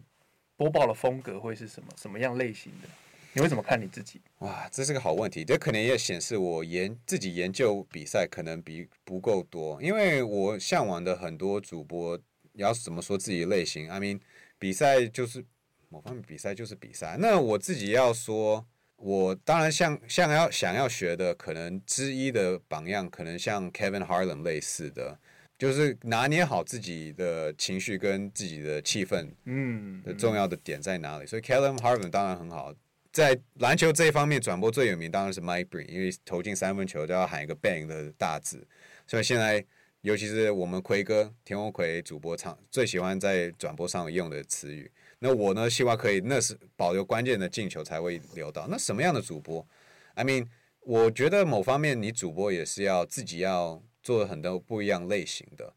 [0.56, 1.89] 播报的风格会是什么？
[1.97, 2.88] 什么样类型的？
[3.34, 4.22] 你会怎么看你自己？
[4.39, 5.44] 哇，这是个好问题。
[5.46, 12.20] 这可能也显示我研自己研究比赛可能比不够多，因为我向往的很多主播，
[12.54, 14.20] 要怎么说自己的类型？I mean，
[14.60, 15.44] 比赛就是
[15.89, 17.17] 某方面比赛就是比赛。
[17.20, 18.65] 那我自己要说，
[18.98, 25.20] 我当然像像要想要学的，可能之一的榜样，可能像 Kevin Harlan 类似的。
[25.58, 31.24] 就是拿捏好自己的情绪跟自己的气氛，嗯，的重要的点在哪里？
[31.24, 32.74] 嗯、所以 Kevin Harlan 当然很好，
[33.12, 38.65] 在篮球这一方面转播最有名当然是 Mike Breen，因为投进三分球都要喊一个 bang 的大字。
[39.06, 39.63] 所以现在
[40.02, 44.91] 尤其是我们奎哥田鸿奎主播唱最喜欢在转播上用的词语。
[45.19, 48.67] 那我呢，希望可以那是保留关键的进球才会留到。
[48.69, 49.65] 那什么样的主播
[50.15, 50.47] ？I mean，
[50.80, 53.84] 我觉得某方面你主播也是要自己要。
[54.04, 55.71] 做很多不一样类型的，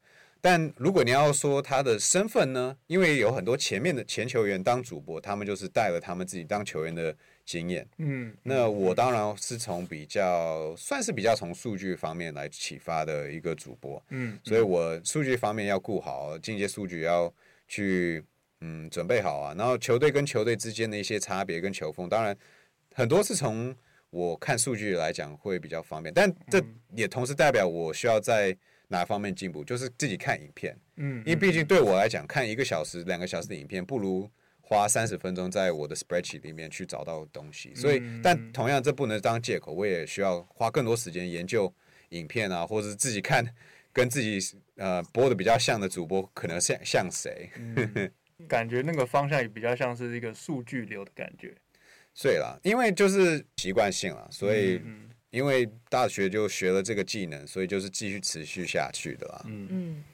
[0.45, 2.77] 但如果你要说他的身份呢？
[2.87, 7.89] 因为有很多前面的前球员当主播，他们就是带了他们自己当球员的经验。
[7.97, 14.03] 嗯，那我当然是从比较算是比较从数据方面来启发的一个主播。
[14.11, 17.33] 嗯，所以我数据方面要顾好，进阶数据要
[17.67, 18.23] 去
[18.61, 19.55] 嗯准备好啊。
[19.57, 22.37] 然后球队跟球队之间的一些差别跟球风，当然
[22.95, 23.75] 很多是从。
[24.11, 26.63] 我看数据来讲会比较方便，但这
[26.95, 28.57] 也同时代表我需要在
[28.95, 30.77] 哪方面进步，就是自己看影片。
[30.97, 34.31] 嗯，因为毕竟对我来讲，看一个小时、两个小时的影片，不如
[34.61, 37.75] 花三十分钟在我的 spreadsheet 里面去找到东西。
[37.75, 41.73] 所以，但同样这不能当借口，我也需要花更多时间研究
[42.11, 43.45] 影片啊，或者是自己看
[43.93, 44.39] 跟自己
[44.77, 47.51] 呃播的比较像的主播可能像像谁。
[47.57, 48.11] 嗯，
[48.49, 51.55] 感觉那个方向也比较像是一个数据流的感觉。
[52.23, 54.81] 对了，因为就是习惯性了，所以
[55.35, 59.42] 因为大学就学了这个技能，所以就是继续持续下去的啦。
[59.47, 60.05] 嗯嗯，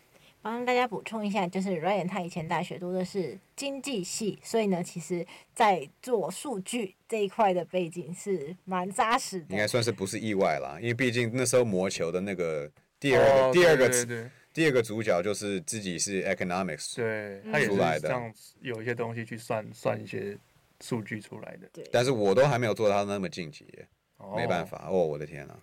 [0.40, 9.46] 帮大家补充一下，就是 Ryan 他以前大学读的是经济系，所以呢，其实在做数据这一块的背景是蛮扎实的。
[9.50, 20.36] 应该算是不是意外啦，因为毕竟那时候魔球的那个第二个、哦、第二个对对对第二个主角就是自己是 economics 对，他也是这样有一些东西去算算一些。
[20.82, 23.66] 数据出来的，对，但是我都还没有做到那么晋级，
[24.36, 25.54] 没办法哦，我的天呐，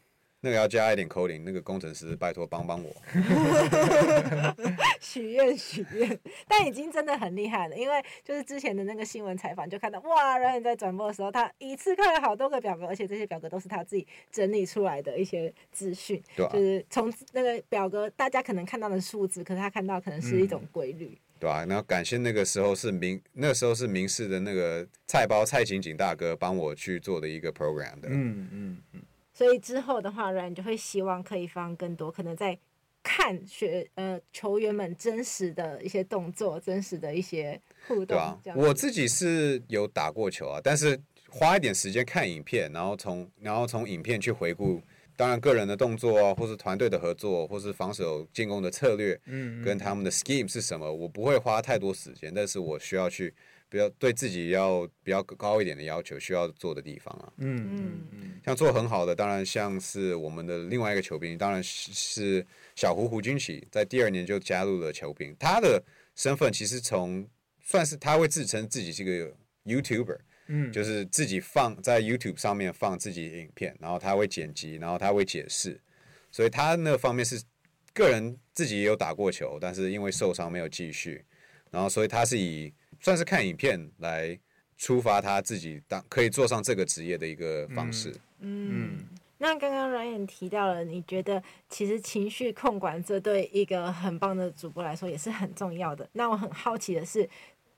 [0.42, 2.92] 那个要加一点 coding，那个工程师拜托帮帮我。
[5.00, 21.08] 许愿许愿，但已经真的很厉害了，因为就是之前的那个新闻采访就看到，哇，Ryan 在转播的时候，他一次看了好多个表格，而且这些表格都是他自己整理出来的一些资讯，对啊，就是从那个表格大家可能看到的数字，可是他看到可能是一种规律。
[21.08, 21.66] 嗯对吧、啊？
[21.66, 28.10] 然后感谢那个时候是明，那个时候是明视的那个菜包蔡景景大哥帮我去做的一个 program 的。
[28.10, 29.02] 嗯嗯嗯。
[29.34, 32.58] 所以之后的话，然就会希望可以放更多，可能在
[33.04, 38.18] 看学呃球员们真实的一些动作，真实的一些互动。
[38.44, 38.56] 对啊。
[38.56, 44.82] 我自己是有打过球啊，但是花一点时间看影片，然后从然后从影片去回顾。
[45.18, 53.34] 当然，个人的动作啊，或是团队的合作，或是防守进攻的策略，嗯，跟他们的 scheme 是什么，我不会花太多时间，但是我需要去
[53.68, 65.84] 比较对自己要比较高一点的要求，需要做的地方啊，嗯嗯嗯，像做很好的，当然像是我们的另外一个球兵，当然是小胡胡军奇，在第二年就加入了球兵，他的
[66.16, 67.28] 身份其实从
[67.64, 69.34] 算是他会自称自己是个
[69.66, 70.20] YouTuber。
[70.50, 75.78] 嗯，就是自己放在 YouTube 上面放自己的影片，然后他会剪辑，然后他会解释，
[76.32, 77.42] 所以他那方面是
[77.94, 81.26] 个人自己也有打过球，但是因为受伤没有继续，
[81.70, 84.40] 然后所以他是以算是看影片来
[84.78, 88.10] 出发他自己当可以做上这个职业的一个方式。
[88.40, 89.06] 嗯，嗯，
[89.40, 96.08] 那刚刚 Ryan 提到了，你觉得其实情绪控管这对一个很棒的主播来说也是很重要的。
[96.14, 97.30] 那我很好奇的是，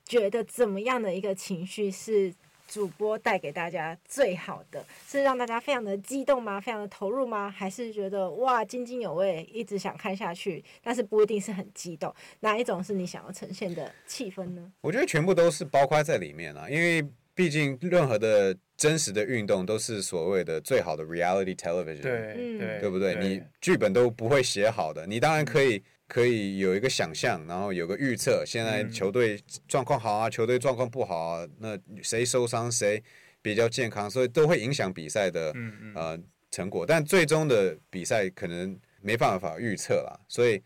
[0.05, 2.31] 觉得怎么样的一个情绪是？
[2.69, 6.61] 主播带给大家最好的是让大家非常的激动吗？
[6.61, 7.49] 非常的投入吗？
[7.49, 12.13] 还是觉得哇津津有味，一直想看下去，但是不一定是很激动？
[12.41, 14.71] 哪一种是你想要呈现的气氛呢？
[14.81, 17.03] 我觉得全部都是包括在里面啊，因为
[17.33, 23.15] 毕竟任何的真实的运动都是所谓的最好的 reality television，对对，对不对？
[23.15, 28.43] 你剧本都不会写好的，你当然可以可以有一个想象，然后有个预测。
[28.43, 33.01] 现在球队状况好啊，球队状况不好啊，那谁受伤谁
[33.43, 35.53] 比较健康，所以都会影响比赛的
[35.93, 36.83] 呃成果。
[36.83, 40.59] 但最终的比赛可能没办法预测啦，所以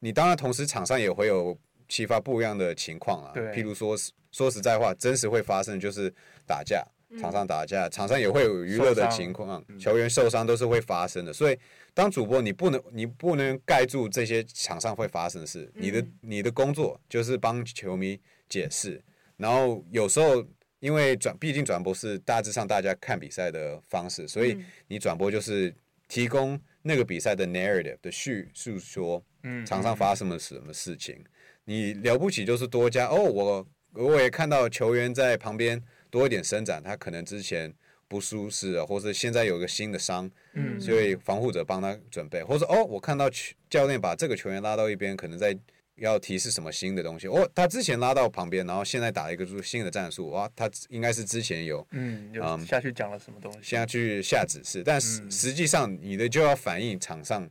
[0.00, 3.32] 你当然同时场上也会有启发不一样的情况啦。
[3.54, 3.96] 譬如说
[4.30, 6.14] 说实在话，真实会发生就是
[6.46, 6.86] 打架。
[7.18, 11.32] 场上打架，场上也会有娱乐的情况，球员受伤都是会发生的。
[11.32, 11.58] 所以，
[11.92, 19.02] 当主播你不能你不能盖住这些场上会发生的事，你的你的工作就是帮球迷解释。
[19.36, 20.44] 然后有时候
[20.80, 24.56] 因为转，毕竟转播是大致上大家看比赛的方式，所以
[24.88, 25.74] 你转播就是
[26.08, 29.22] 提供那个比赛的 narrative 的叙述，说
[29.66, 31.22] 场上发生了什么事情。
[31.64, 35.82] 你了不起就是多加哦，我我也看到球员在旁边。
[36.12, 37.72] 多一点伸展，他可能之前
[38.06, 43.30] 不舒适啊，或者现在有个新的伤，嗯，所以防护者帮他准备，或者哦，我看到
[43.70, 45.58] 教练把这个球员拉到一边，可能在
[45.94, 57.48] 要提示什么新的东西，哦，他之前拉到旁边，然后现在打一个新的战术，哇，他应该是之前有，嗯，有下去讲了什么东西，现在去下指示，但实实际上你的就要反映场上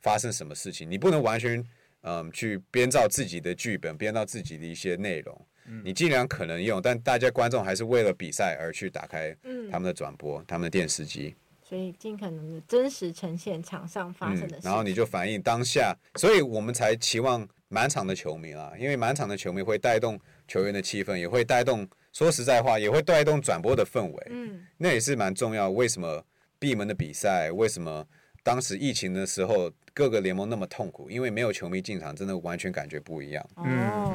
[0.00, 1.64] 发生什么事情，你不能完全
[2.02, 5.46] 嗯去编造自己的剧本，编造自己的一些内容。
[5.82, 9.34] 你尽量可能用，但大家观众还是为了比赛而去打开
[9.70, 14.64] 他们的转播、嗯、他们的电视机，所以尽可能的真实呈现场上发生的事、嗯。
[14.64, 24.26] 然后你就反映当下，所以我们才期望满场的球迷啦，因为满场的球迷会带动球员的气氛，也会带动，说实在话，也会带动转播的氛围。
[24.30, 25.70] 嗯，那也是蛮重要。
[25.70, 26.24] 为什么
[26.58, 27.50] 闭门的比赛？
[27.50, 28.06] 为什么
[28.44, 31.10] 当时疫情的时候各个联盟那么痛苦？
[31.10, 33.44] 因为没有球迷进场，真的完全感觉不一样。
[33.56, 34.14] 哦。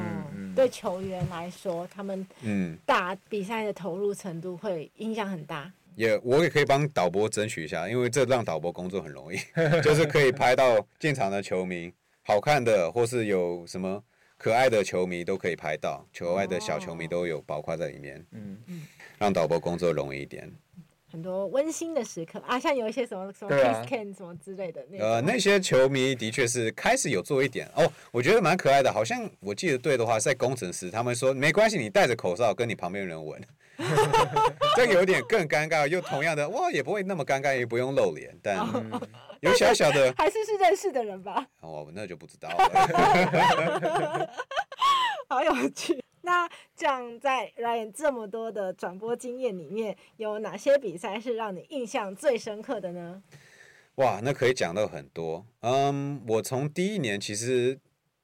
[0.56, 5.70] 对球员来说，他们嗯打比赛的投入程度会影响很大。
[5.96, 9.36] 也、我也可以帮导播争取一下，因为这让导播工作很容易，
[9.82, 14.02] 就是可以拍到进场的球迷，好看的或是有什么
[14.38, 18.82] 可爱的球迷都可以拍到，球外的小球迷都有包括在里面，嗯嗯，
[19.18, 20.50] 让导播工作容易一点。
[21.10, 28.92] 很多温馨的时刻啊，像有一些什么什么 kiss can 什么之类的那呃，那些球迷的确是开始有做一点哦，我觉得蛮可爱的。
[28.92, 33.40] 好像我记得对的话，在工程师他们说没关系，你戴着口罩跟你旁边人闻，
[34.76, 35.86] 这个有点更尴尬。
[35.88, 38.58] 又同样的哇，也不会那么尴尬，也不用露脸，但
[39.40, 41.44] 有小小的 还是是认识的人吧？
[41.60, 44.30] 哦，那就不知道了。
[45.28, 45.99] 好有趣。
[46.22, 53.22] 那这样，在 Ryan 这么多的转播经验里面，有哪些比赛是让你印象最深刻的呢？
[53.94, 55.46] 哇，那可以讲到很多。
[55.60, 57.78] 嗯，我从第一年，其实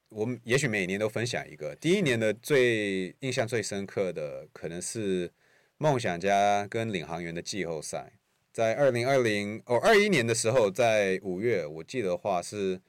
[0.09, 1.75] 我们也许每年都分享一个。
[1.75, 5.31] 第一年的最印象最深刻的，可能是
[5.77, 8.13] 梦想家跟领航员的季后赛，
[8.53, 12.79] 在二零二零哦二一年的时候，在五月，我记得话是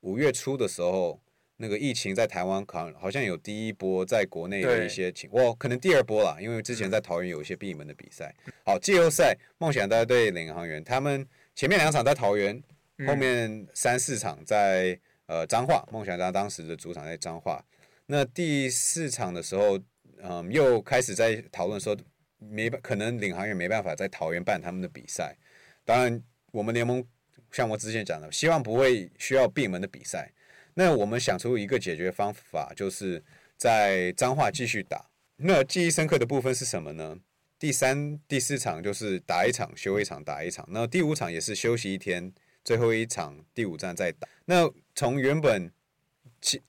[0.00, 1.20] 五月初的时候。
[1.60, 8.32] 那个疫情在台湾好好像有第一波在国内的一些情，我可能第二波啦，因为之前在桃园有一些闭门的比赛。
[8.64, 12.62] 好，季后赛梦想家对领航员，他们前面两场在桃园，
[13.08, 14.96] 后面三四场在
[15.26, 17.64] 呃彰化，梦想家当时的主场在彰化。
[18.06, 19.76] 那第四场的时候，
[20.22, 21.96] 嗯，又开始在讨论说
[22.38, 25.36] 没可能领航员没办法在桃园办他们的比赛。
[25.84, 27.04] 当然，我们联盟
[27.50, 30.32] 像我之前讲的，希望不会需要闭门的比赛。
[30.78, 33.20] 那我们想出一个解决方法，就是
[33.56, 35.10] 在彰化继续打。
[35.38, 37.18] 那记忆深刻的部分是什么呢？
[37.58, 40.64] 第三、第四场就是打一场休一场，打一场。
[40.70, 44.28] 那第五场也是休息一天，最后一场第五站再打。
[44.44, 45.68] 那从原本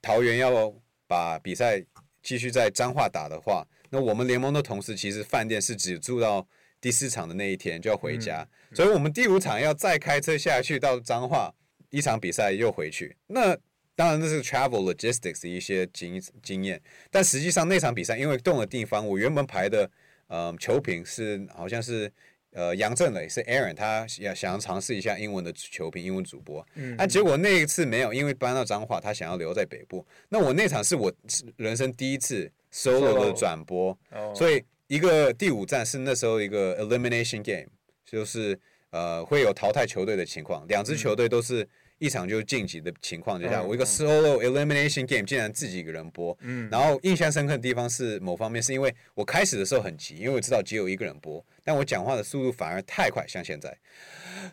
[0.01, 0.73] 桃园要
[1.05, 1.85] 把比赛
[2.23, 6.47] 继续在彰化打的话，那我们联盟的同事其实饭店是只住到
[6.81, 11.53] 第四场的那一天就要回家，所以我们第五场要再开车下去到彰化，
[11.91, 13.15] 一场比赛又回去。
[13.27, 13.55] 那
[13.99, 16.81] 当然，那是 travel logistics 的一些经经验，
[17.11, 19.91] 但实际上那场比赛因为动了地方，我原本排的
[20.27, 22.09] 呃球评是好像是
[22.53, 30.07] 呃杨振磊是 Aaron，他要想要尝试一下英文的球评，英文主播，嗯，但结果那一次没有，因为搬到彰化，他想要留在北部。
[30.29, 31.11] 那我那场是我
[31.57, 34.33] 人生第一次 solo 的转播，oh.
[34.33, 37.67] 所以一个第五站是那时候一个 elimination game，
[38.05, 38.57] 就是
[38.91, 41.67] 呃会有淘汰球队的情况，两支球队都是。
[41.99, 53.77] 一场就晋级的情况之下，我一个 solo elimination game 竟然自己一个人播，嗯然后印象深刻的地方是某方面是因为我开始的时候很急，因为我知道只有一个人播，但我讲话的速度反而太快，像现在，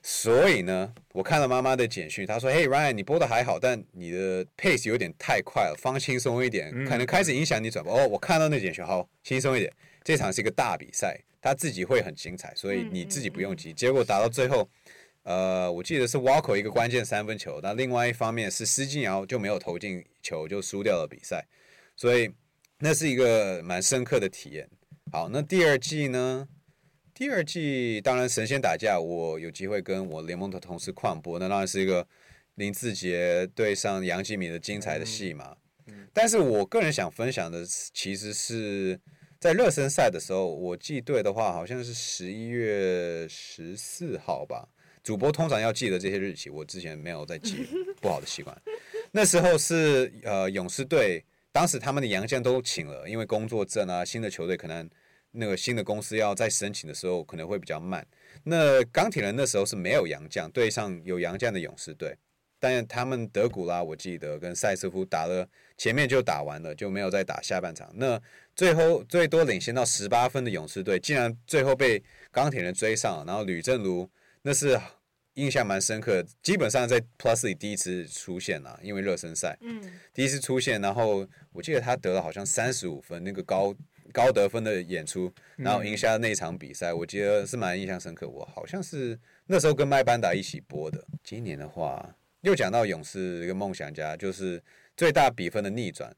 [0.03, 9.73] 所以呢，我看了妈妈的简讯，她说：“嘿，Ryan，你播的还好，但你的 pace 有点太快了，放轻松一点，可能开始影响你转播。”哦，我看到那简讯，好，轻松一点。
[10.03, 11.21] 这场是一个大比赛。
[11.39, 13.73] 他自己会很精彩，所以你自己不用急。
[13.73, 14.69] 结果打到最后，
[15.27, 21.45] 呃，我记得是 Walker 一个关键三分球，那另外一方面是施晋尧就没有投进球，就输掉了比赛，
[21.97, 22.31] 所以
[22.79, 24.71] 那是一个蛮深刻的体验。
[25.11, 26.47] 好，那第二季呢？
[27.13, 32.07] 第二季当然神仙打架，我有机会跟我联盟的同事旷播，那当然是一个
[32.55, 35.57] 林志杰对上杨敬敏的精彩的戏嘛。
[35.87, 36.07] 嗯。
[36.15, 39.01] 但是我个人想分享的，其实是
[39.41, 44.69] 在热身赛的时候，我记对的话，好像是十一月十四号吧。
[45.07, 47.65] 主播通常要记得这些日期，我之前没有在记，
[48.03, 48.61] 不好的习惯。
[49.13, 54.91] 那时候是呃勇士队，当时他们的洋将都请了，因为工作证啊，新的球队可能。
[55.39, 58.07] 那个新的公司要在申请的时候可能会比较慢。
[58.45, 62.17] 那钢铁人那时候是没有洋将，对上有洋将的勇士队，
[62.59, 65.47] 但他们德古拉我记得跟塞斯夫打了
[65.77, 67.91] 前面就打完了，就没有再打下半场。
[67.97, 68.19] 那
[68.55, 74.09] 最后最多领先到十八分的勇士队，竟然最后被钢铁人追上，然后吕政儒
[74.41, 74.81] 那是
[75.37, 79.81] 印象蛮深刻，基本上在 Plus 里第一次出现了，因为热身赛，嗯，
[80.13, 83.75] 第一次出现，然后我记得他得了好像三十五分，那个高。
[84.13, 88.27] 高得分的演出，然后赢下那场比赛，嗯、我记得是蛮印象深刻。
[88.27, 91.05] 我好像是那时候跟麦班达一起播的。
[91.25, 94.63] 今年的话，又讲到勇士一个梦想家，就是
[94.97, 96.17] 最大比分的逆转。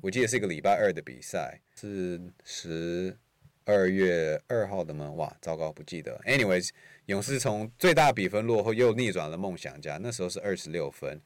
[0.00, 3.14] 我记得是一个礼拜二的比赛，是十
[3.64, 5.10] 二月二号的吗？
[5.12, 6.18] 哇，糟糕，不记得。
[6.26, 6.70] Anyways，
[7.06, 11.20] 勇士从最大比分落后又逆转了梦想家，那时候是二十六分。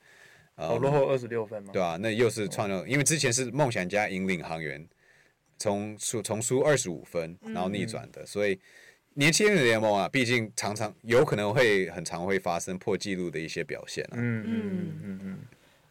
[0.56, 1.70] 哦，落后二十六分吗？
[1.72, 4.88] 对啊，那又是创造，因为之前是梦想家引领航员。
[5.60, 8.56] 从输从输二十五分，然后逆转的，嗯、所以
[9.14, 14.14] 年轻人的联盟啊，毕竟常常有可能会很常会发生破纪录的一些表现啊。
[14.14, 15.38] 嗯嗯嗯嗯，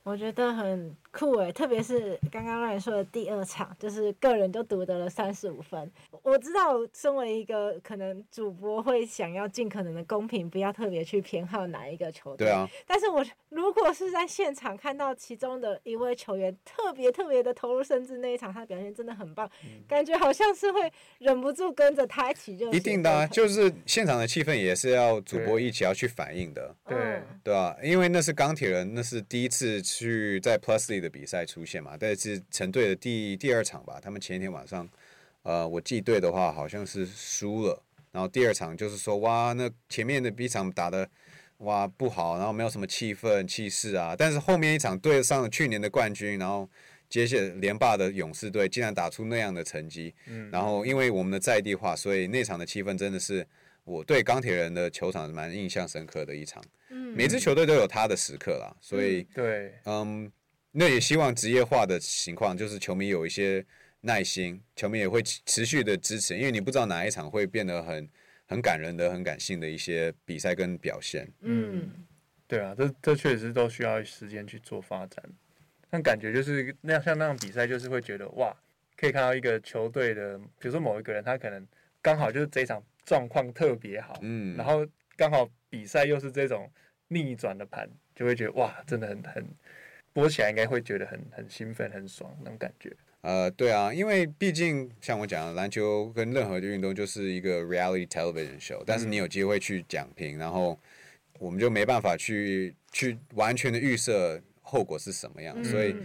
[0.04, 5.92] 我觉得很酷诶，特别是刚刚让你说的第二场，就是个人就独得了三十五分。
[6.22, 12.46] 我知道，身为一个可能主播会想要尽可能的公平，不要特别去偏好哪一个球队。
[12.46, 12.70] 对啊。
[12.86, 22.72] 但是我如果是在现场看到其中的一位球员特别特别的投入，甚至那一场他的表现真的很棒，嗯、感觉好像是会忍不住跟着他一起就。
[22.72, 26.76] 一定的、啊，就是现场的气氛也是要主播一起要去反应的。
[26.88, 26.98] 对。
[27.44, 27.78] 对吧、啊？
[27.82, 31.38] 因为那是钢铁人，那是第一次去在 Plus League 的比赛。
[31.48, 31.96] 出现嘛？
[31.98, 34.88] 但是成队的第第二场吧，他们前一天晚上，
[35.44, 37.82] 呃，我记对的话好像是输了。
[38.12, 41.10] 然后第二场就是说，哇，那前面的一场打的
[41.60, 44.14] 哇不好，然后没有什么气氛气势啊。
[44.18, 46.70] 但是后面一场对上了去年的冠军，然后
[47.08, 50.14] 接下连霸的勇士队，竟然打出那样的成绩。
[50.26, 50.52] 嗯。
[50.52, 53.48] 然后因为我们的在地化，所以那场的气氛真的是
[53.86, 56.62] 我对钢铁人的球场蛮印象深刻的一场。
[56.90, 57.16] 嗯。
[57.16, 60.30] 每支球队都有他的时刻啦，所以对，嗯。
[60.80, 63.66] 那也希望职业化的情况，就是球迷有一些
[64.02, 68.08] 耐心，球迷也会持续的支持，因为你不知道哪一场会变得很
[68.46, 71.28] 很感人的、很感性的一些比赛跟表现。
[71.42, 71.90] 嗯，
[72.48, 75.24] 对啊，这这确实都需要时间去做发展。
[75.90, 78.56] 但感觉就是那样，像那样比赛，就是会觉得哇，
[78.96, 81.68] 可以看到一个球队的，比如说某一个人，他可能
[82.04, 86.72] 刚好就是这一场状况特别好，嗯，然后刚好比赛又是这种
[87.08, 89.44] 逆转的盘，就会觉得哇，真的很很。
[90.18, 92.92] 播起来应该会觉得很很兴奋、很爽那种感觉。
[93.22, 100.76] 呃，对啊，因为毕竟像我讲的，篮球跟任何的运动就是一个 reality television show，但是你有机会去讲评，然后
[101.38, 105.96] 我们就没办法去去完全的预设后果是什么样，所以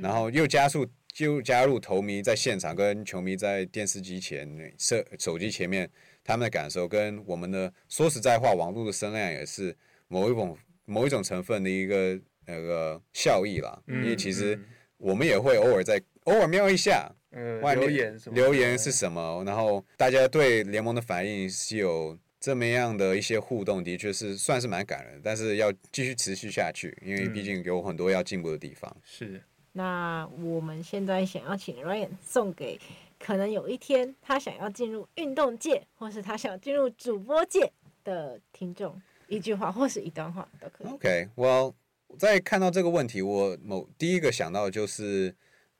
[0.00, 5.90] 然后又加速就加入球迷在现场跟球迷在电视机前、手手机前面
[6.22, 12.16] 他们的感受，跟我们的说实在话，网络的声量也是某一种某一种成分的一个。
[12.46, 14.58] 那个效益啦，因为其实
[14.96, 17.88] 我们也会偶尔在偶尔瞄一下，嗯，外面
[18.32, 28.96] 留言是什么，然后大家对联盟的反应是有这么样的一些互动，的确是算是蛮感人，但是要继续持续下去，因为毕竟有很多要进步的地方。
[29.04, 29.42] 是。
[29.72, 32.80] 那我们现在想要请 Ryan 送给
[33.18, 37.70] 可能有一天他想要进入运动界，或是他想进入主播界
[38.02, 40.92] 的听众，一句话或是一段话都可以。
[40.92, 41.74] OK，Well。
[42.18, 45.34] 在看到这个问题，我某第一个想到的就是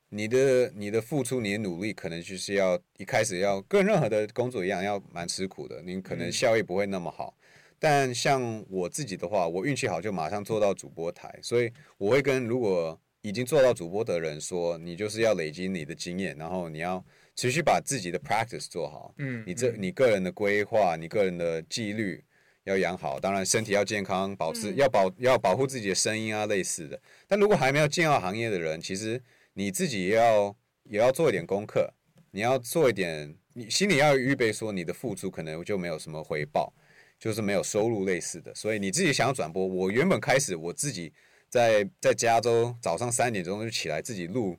[0.09, 5.81] 你的你的付出，你的努力，可能就是要一开始要跟任何的工作一样，要蛮吃苦的。
[5.81, 17.03] 你可能效益不会那么好，嗯、但像我自己的话，我运气好就马上做到主播台，所以我会跟如果已经做到主播的人说，你就是要累积你的经验，然后你要
[17.35, 19.13] 持续把自己的 practice 做好。
[19.17, 22.23] 嗯，你这你个人的规划，你个人的纪律。
[22.67, 26.99] 要养好，当然身体要健康，保持、嗯、要保要保护自己的声音啊，类似的。
[27.25, 29.21] 但如果还没有进到行业的人，其实
[29.53, 30.53] 你自己也要
[30.83, 31.89] 也要做一点功课，
[32.31, 36.73] 你要做一点，你心里要预备说你的付出可能就没有什么回报，
[37.17, 38.53] 就是没有收入类似的。
[38.53, 41.13] 所以你自己想要转播，我原本开始我自己
[41.47, 44.57] 在在加州早上三点钟就起来自己录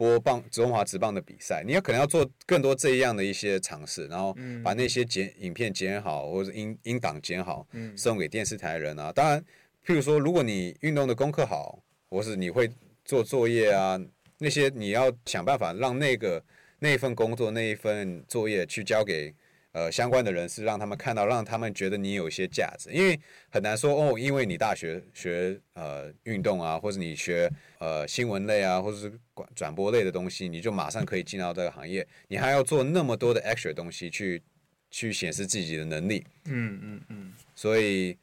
[0.00, 4.34] 播棒中华职棒的比赛，你要可能要做更多这样的一些尝试，然后
[4.64, 9.12] 把那些剪影片剪好或者音音档剪好，送给电视台人啊。
[9.12, 9.38] 当然，
[9.84, 11.78] 譬如说如果你运动的功课好，
[12.08, 12.70] 或是你会
[13.04, 14.00] 做作业啊。
[14.42, 16.42] 那些你要想办法让那个
[16.78, 19.34] 那一份工作那一份作业去交给
[19.72, 22.90] 呃相关的人士，让他们看到，让他们觉得你有一些价值。
[22.90, 23.18] 因为
[23.50, 32.06] 很难说哦，因为你大学学呃运动啊，或者你学呃新闻类啊，或者是转转播类的东西，你就马上可以进到这个行业。
[32.28, 34.42] 你还要做那么多的 extra 东西去
[34.90, 36.24] 去显示自己的能力。
[36.44, 37.32] 嗯嗯嗯。
[37.54, 38.16] 所以。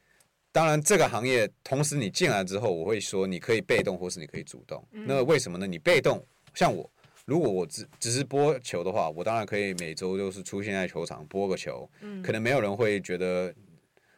[0.50, 4.82] 当然，这个行业同时你进来之后，我会说你可以被动，或是你可以主动。
[4.90, 5.66] 那为什么呢？
[5.66, 6.90] 你被动，像我，
[7.28, 11.86] 如果我只只是播球的话，我当然可以每周就是出现在球场播个球，
[12.24, 13.54] 可能没有人会觉得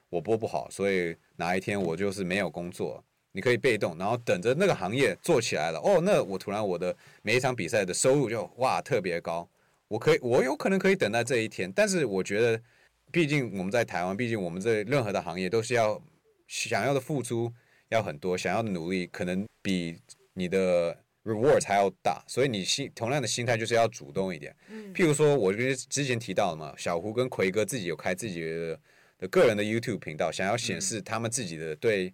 [0.09, 3.03] 我播不好，所以哪一天我就是没有工作。
[3.33, 9.49] 你可以被动，然后等着那个行业做起来了，哦，那我突然我的每一场比赛的收入就哇特别高，
[9.89, 11.71] 我可以，我有可能可以等待这一天。
[11.73, 12.63] 但是我觉得，
[13.11, 16.01] 毕竟我们在台湾，毕竟我们这任何的行业都是要。
[16.53, 17.53] 想要的付出
[17.91, 19.97] 要很多，想要的努力可能比
[20.35, 24.55] 你的 reward 还要大，所以你心同样的心态就是要主动一点。
[24.69, 28.81] 嗯，譬如说，我就是之前提到了嘛，小胡跟奎哥自己有开自己的
[29.19, 32.13] 的个人的 YouTube 频道，想要显示他们自己的对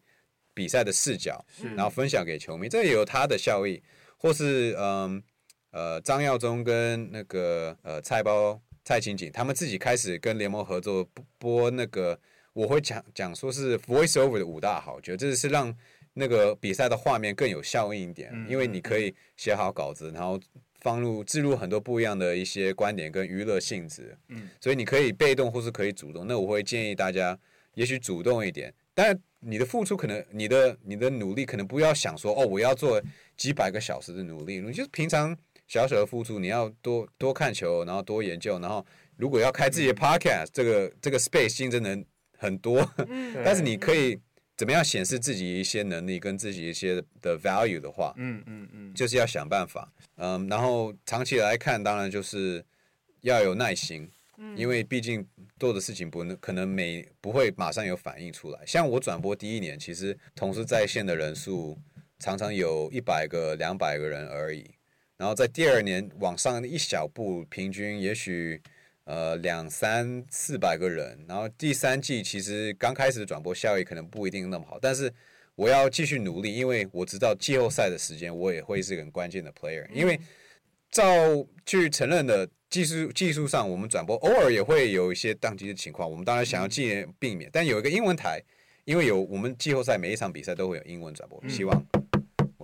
[0.53, 3.83] 比赛的视角，嗯，然后分享给球迷，这也有他的效益。
[4.17, 5.23] 或是嗯
[5.71, 12.19] 呃张耀宗跟那个呃菜包蔡琴锦，他们自己开始跟联盟合作播那个。
[12.55, 15.77] 我会讲讲说是 voice over 的五大好，觉得这是让
[16.19, 20.41] 那个比赛的画面更有效应一点，因为你可以写好稿子，然后
[20.81, 26.27] 放入置入很多不一样的一些观点跟娱乐性质，嗯，所以你可以被动或是可以主动。
[26.27, 27.39] 那我会建议大家，
[27.75, 32.99] 也许主动一点，但你的付出可能你的你的努力可能不要想说哦，我要做
[33.37, 35.37] 几百个小时的努力，你就是平常
[35.69, 38.83] 小小的付出，你要多多看球，然后多研究，然后
[39.19, 42.03] 如果要开自己的 podcast，这个这个 space 竞争能。
[42.39, 42.87] 很多，
[43.43, 44.21] 但是你可以
[44.57, 52.65] 怎么样显示自己一些能力跟自己一些的 value 的话，嗯嗯嗯，就是要想办法，嗯，然后长期来看，当然就是
[53.21, 54.11] 要有耐心，
[54.57, 55.27] 因为毕竟
[55.59, 58.61] 做的事情不能可能每不会马上有反应出来。
[58.67, 61.79] 像我转播第一年，其实同时在线的人数
[62.19, 64.71] 常常有一百个、两百个人而已，
[65.19, 68.63] 然后在第二年往上一小步，平均也许。
[69.07, 75.13] 呃，两三四百个人，然后第三季其实刚开始的转播效益可能不一定那么好，但是
[75.55, 79.87] 我要继续努力，因为我知道季后赛的时间我也会是个很关键的 player。
[79.93, 80.19] 因为
[80.91, 81.05] 照
[81.65, 87.49] 去承认的技术技术上，我们转播偶尔也会有一些宕机的情况，我们当然想要尽量避免。
[87.53, 88.43] 但有一个英文台，
[88.85, 91.87] 因为有我们季后赛每一场比赛都会有英文转播，希望。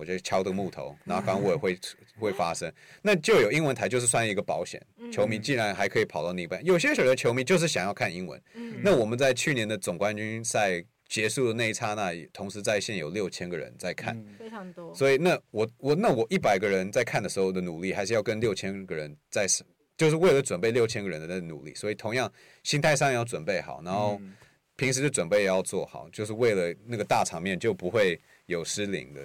[0.03, 1.79] 我就敲的木头，然后反正我也会
[2.19, 4.81] 会发生，那就有英文台，就是算一个保险。
[5.11, 8.41] 球迷竟然还可以跑到那边，有些时候球迷就是想要看英文。
[8.81, 14.93] 那我们在去年的总冠军赛结束的那一刹那，同时在线有六千个人在看，非常多。
[14.93, 19.45] 所以那我我那我一百个人在看的时候的努力，还是要跟六千个人在，
[19.97, 21.73] 就是为了准备六千个人的努力。
[21.75, 22.31] 所以同样
[22.63, 24.19] 心态上要准备好，然后
[24.75, 29.21] 平时的准备也要做好，就是为了那个大场面就不会有失灵的。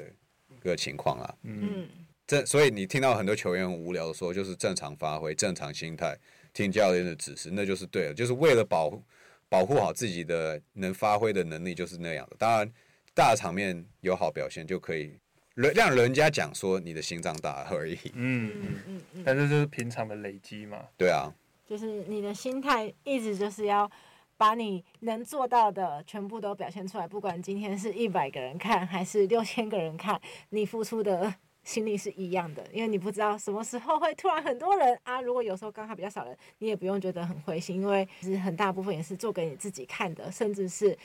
[0.63, 1.89] 个情况啊，嗯，
[2.27, 6.17] 这所以你听到很多球员很无聊的说，就是正常发挥、正常心态，
[6.53, 9.03] 听教练的指示，那就是对了，就是为了保护
[9.49, 12.37] 保护好自己的能发挥的能力，就是那样的。
[12.39, 12.71] 当然，
[13.15, 15.19] 大场面有好表现就可以
[15.55, 17.99] 人让人家讲说你的心脏大而已。
[18.15, 18.53] 嗯
[18.87, 20.79] 嗯嗯，但是就是平常的累积嘛。
[20.97, 21.33] 对啊，
[21.67, 23.91] 就是你的心态一直就是要。
[24.39, 30.18] 把你能做到的全部都表现出来，不管今天是一百个人看还是六千个人看，
[30.51, 31.34] 你付出的
[31.64, 35.20] 心力是一样的，因为你不知道什么时候会突然很多人啊。
[35.20, 40.97] 如果有时候刚好比较少人，你也不用觉得很灰心，因为其实很大部分也是做给你自己看的，甚至是。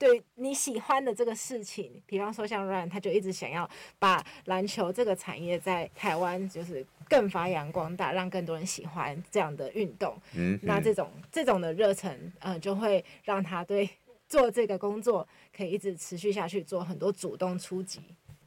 [0.00, 10.16] 对你喜欢的这个事情，比方说像 Ryan，他就一直想要把篮球这个产业在台湾就是更发扬光大，让更多人喜欢这样的运动。
[10.34, 13.90] 嗯，那这种这种的热忱，嗯、呃，就会让他对
[14.26, 18.00] 做这个工作可以一直持续下去，做很多主动出击。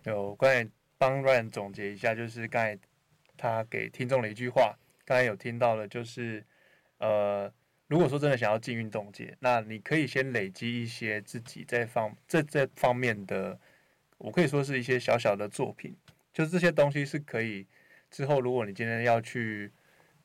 [0.06, 2.76] 有刚才帮 Ryan 总结一下，就是刚才
[3.38, 4.76] 他给听众的一句话，
[5.06, 6.44] 刚才有听到了，就是
[6.98, 7.54] 呃。
[7.94, 13.56] 如果说真的想要进运动界，那你可以先累积一些自己在方这这方面的，
[14.18, 15.96] 我可以说是一些小小的作品，
[16.34, 17.64] 就是这些东西是可以
[18.10, 19.70] 之后，如果你今天要去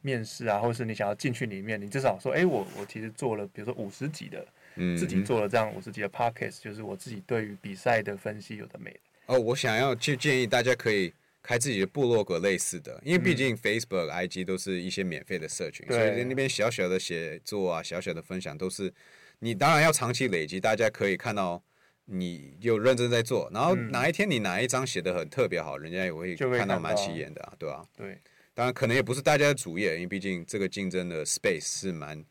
[0.00, 4.46] 面试啊，或者是你想要进去里面，你至少说，哎，我我其实做了，比如说五十集的，
[4.76, 9.00] 嗯，自己做了这样五十集的 p o c k e t 就是我自己对于比赛的分析有的没的。
[9.26, 11.12] 哦，我想要去建议大家可以
[11.48, 18.92] 开自己的部落格类似的，因为毕竟 Facebook、嗯、IG 都是一些免费的社群，所以在那边小小的写作啊，小小的分享都是，
[19.38, 21.62] 你当然要长期累积，大家可以看到
[22.04, 27.82] 你有认真在做，然后哪一天你哪一张写的很特别好，人家也会看到蛮起眼的啊，对吧？
[27.96, 28.18] 对。
[28.52, 32.22] 当然，可能也不是大家的主业，因为毕竟这个竞争的 space 是蛮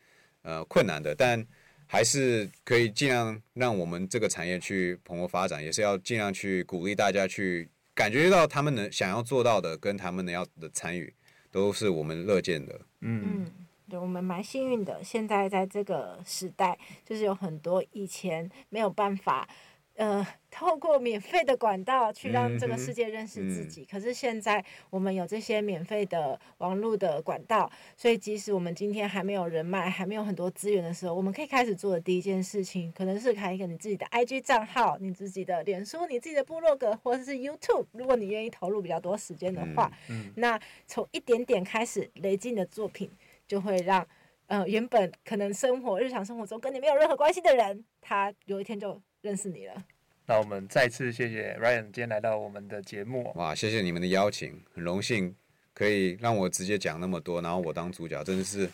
[0.43, 1.43] 呃困难的，但
[1.87, 11.11] 还是可以尽量让我们这个产业去蓬勃发展，也是要尽量去鼓励大家去感觉到他们能想要做到的，跟他们能要的参与，
[11.51, 12.79] 都是我们乐见的。
[13.01, 13.51] 嗯，嗯，
[13.89, 19.49] 对，我们蛮幸运的，现在在这个时代，就是有很多以前没有办法。
[19.97, 23.81] 呃，透过免费的管道去让这个世界认识自己。
[23.81, 37.87] 嗯、可是现在我们有这些免费的网络的管道，所以即使我们今天还没有人脉，还没有很多资源的时候，我们可以开始做的第一件事情，可能是开一个你自己的 IG 账号，你自己的脸书，你自己的部落格，或者是 YouTube。
[37.93, 39.91] 如果你愿意投入比较多时间的话，
[40.35, 43.09] 那从一点点开始累积你的作品，
[43.47, 44.07] 就会让
[44.45, 49.01] 呃原本可能生活日常生活中跟你没有任何关系的人，他有一天就。
[49.21, 49.85] 认识你了，
[50.25, 53.31] 那我们再次谢谢 Ryan 今天来到我们的节目。
[53.35, 55.35] 哇，谢谢你们的邀请，很荣幸
[55.73, 58.69] 可以让我直接讲那么多，然后我当主角，真的是。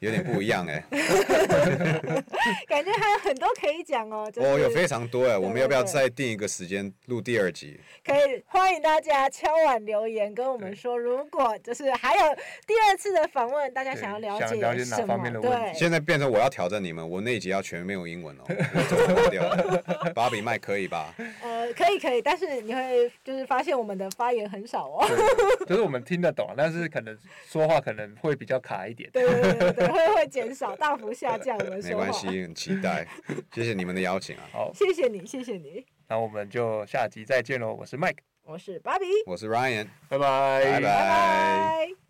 [0.00, 0.84] 有点不一样哎，
[2.68, 4.30] 感觉还有很多可以讲哦。
[4.34, 7.80] 就是、哦，有非常多哎，我们要不要再定一个时间录第二集？
[8.04, 12.20] 可以，欢迎大家敲碗留言跟我们说，如果就是还有
[12.66, 15.56] 第二次的访问，大家想要了解了解哪方面的问题？
[15.72, 18.44] 对，现在变成我要挑战你们，我那一集要全没有英文哦？
[20.14, 21.14] 芭比麦可以吧？
[21.42, 25.06] 呃，可以可以，但是你会就是发现我们的发言很少哦。
[25.66, 27.16] 就是我们听得懂，但是可能
[27.48, 29.08] 说话可能会比较卡一点。
[29.10, 29.85] 对对对对。
[29.86, 31.56] 会会减少，大幅下降。
[31.82, 33.06] 没关系，很期待。
[33.52, 34.42] 谢谢你们的邀请啊！
[34.52, 35.84] 好，谢谢你，谢谢你。
[36.08, 37.74] 那我们就下集再见喽！
[37.74, 42.05] 我是 Mike，我是 Bobby，我是 Ryan，拜拜，拜拜。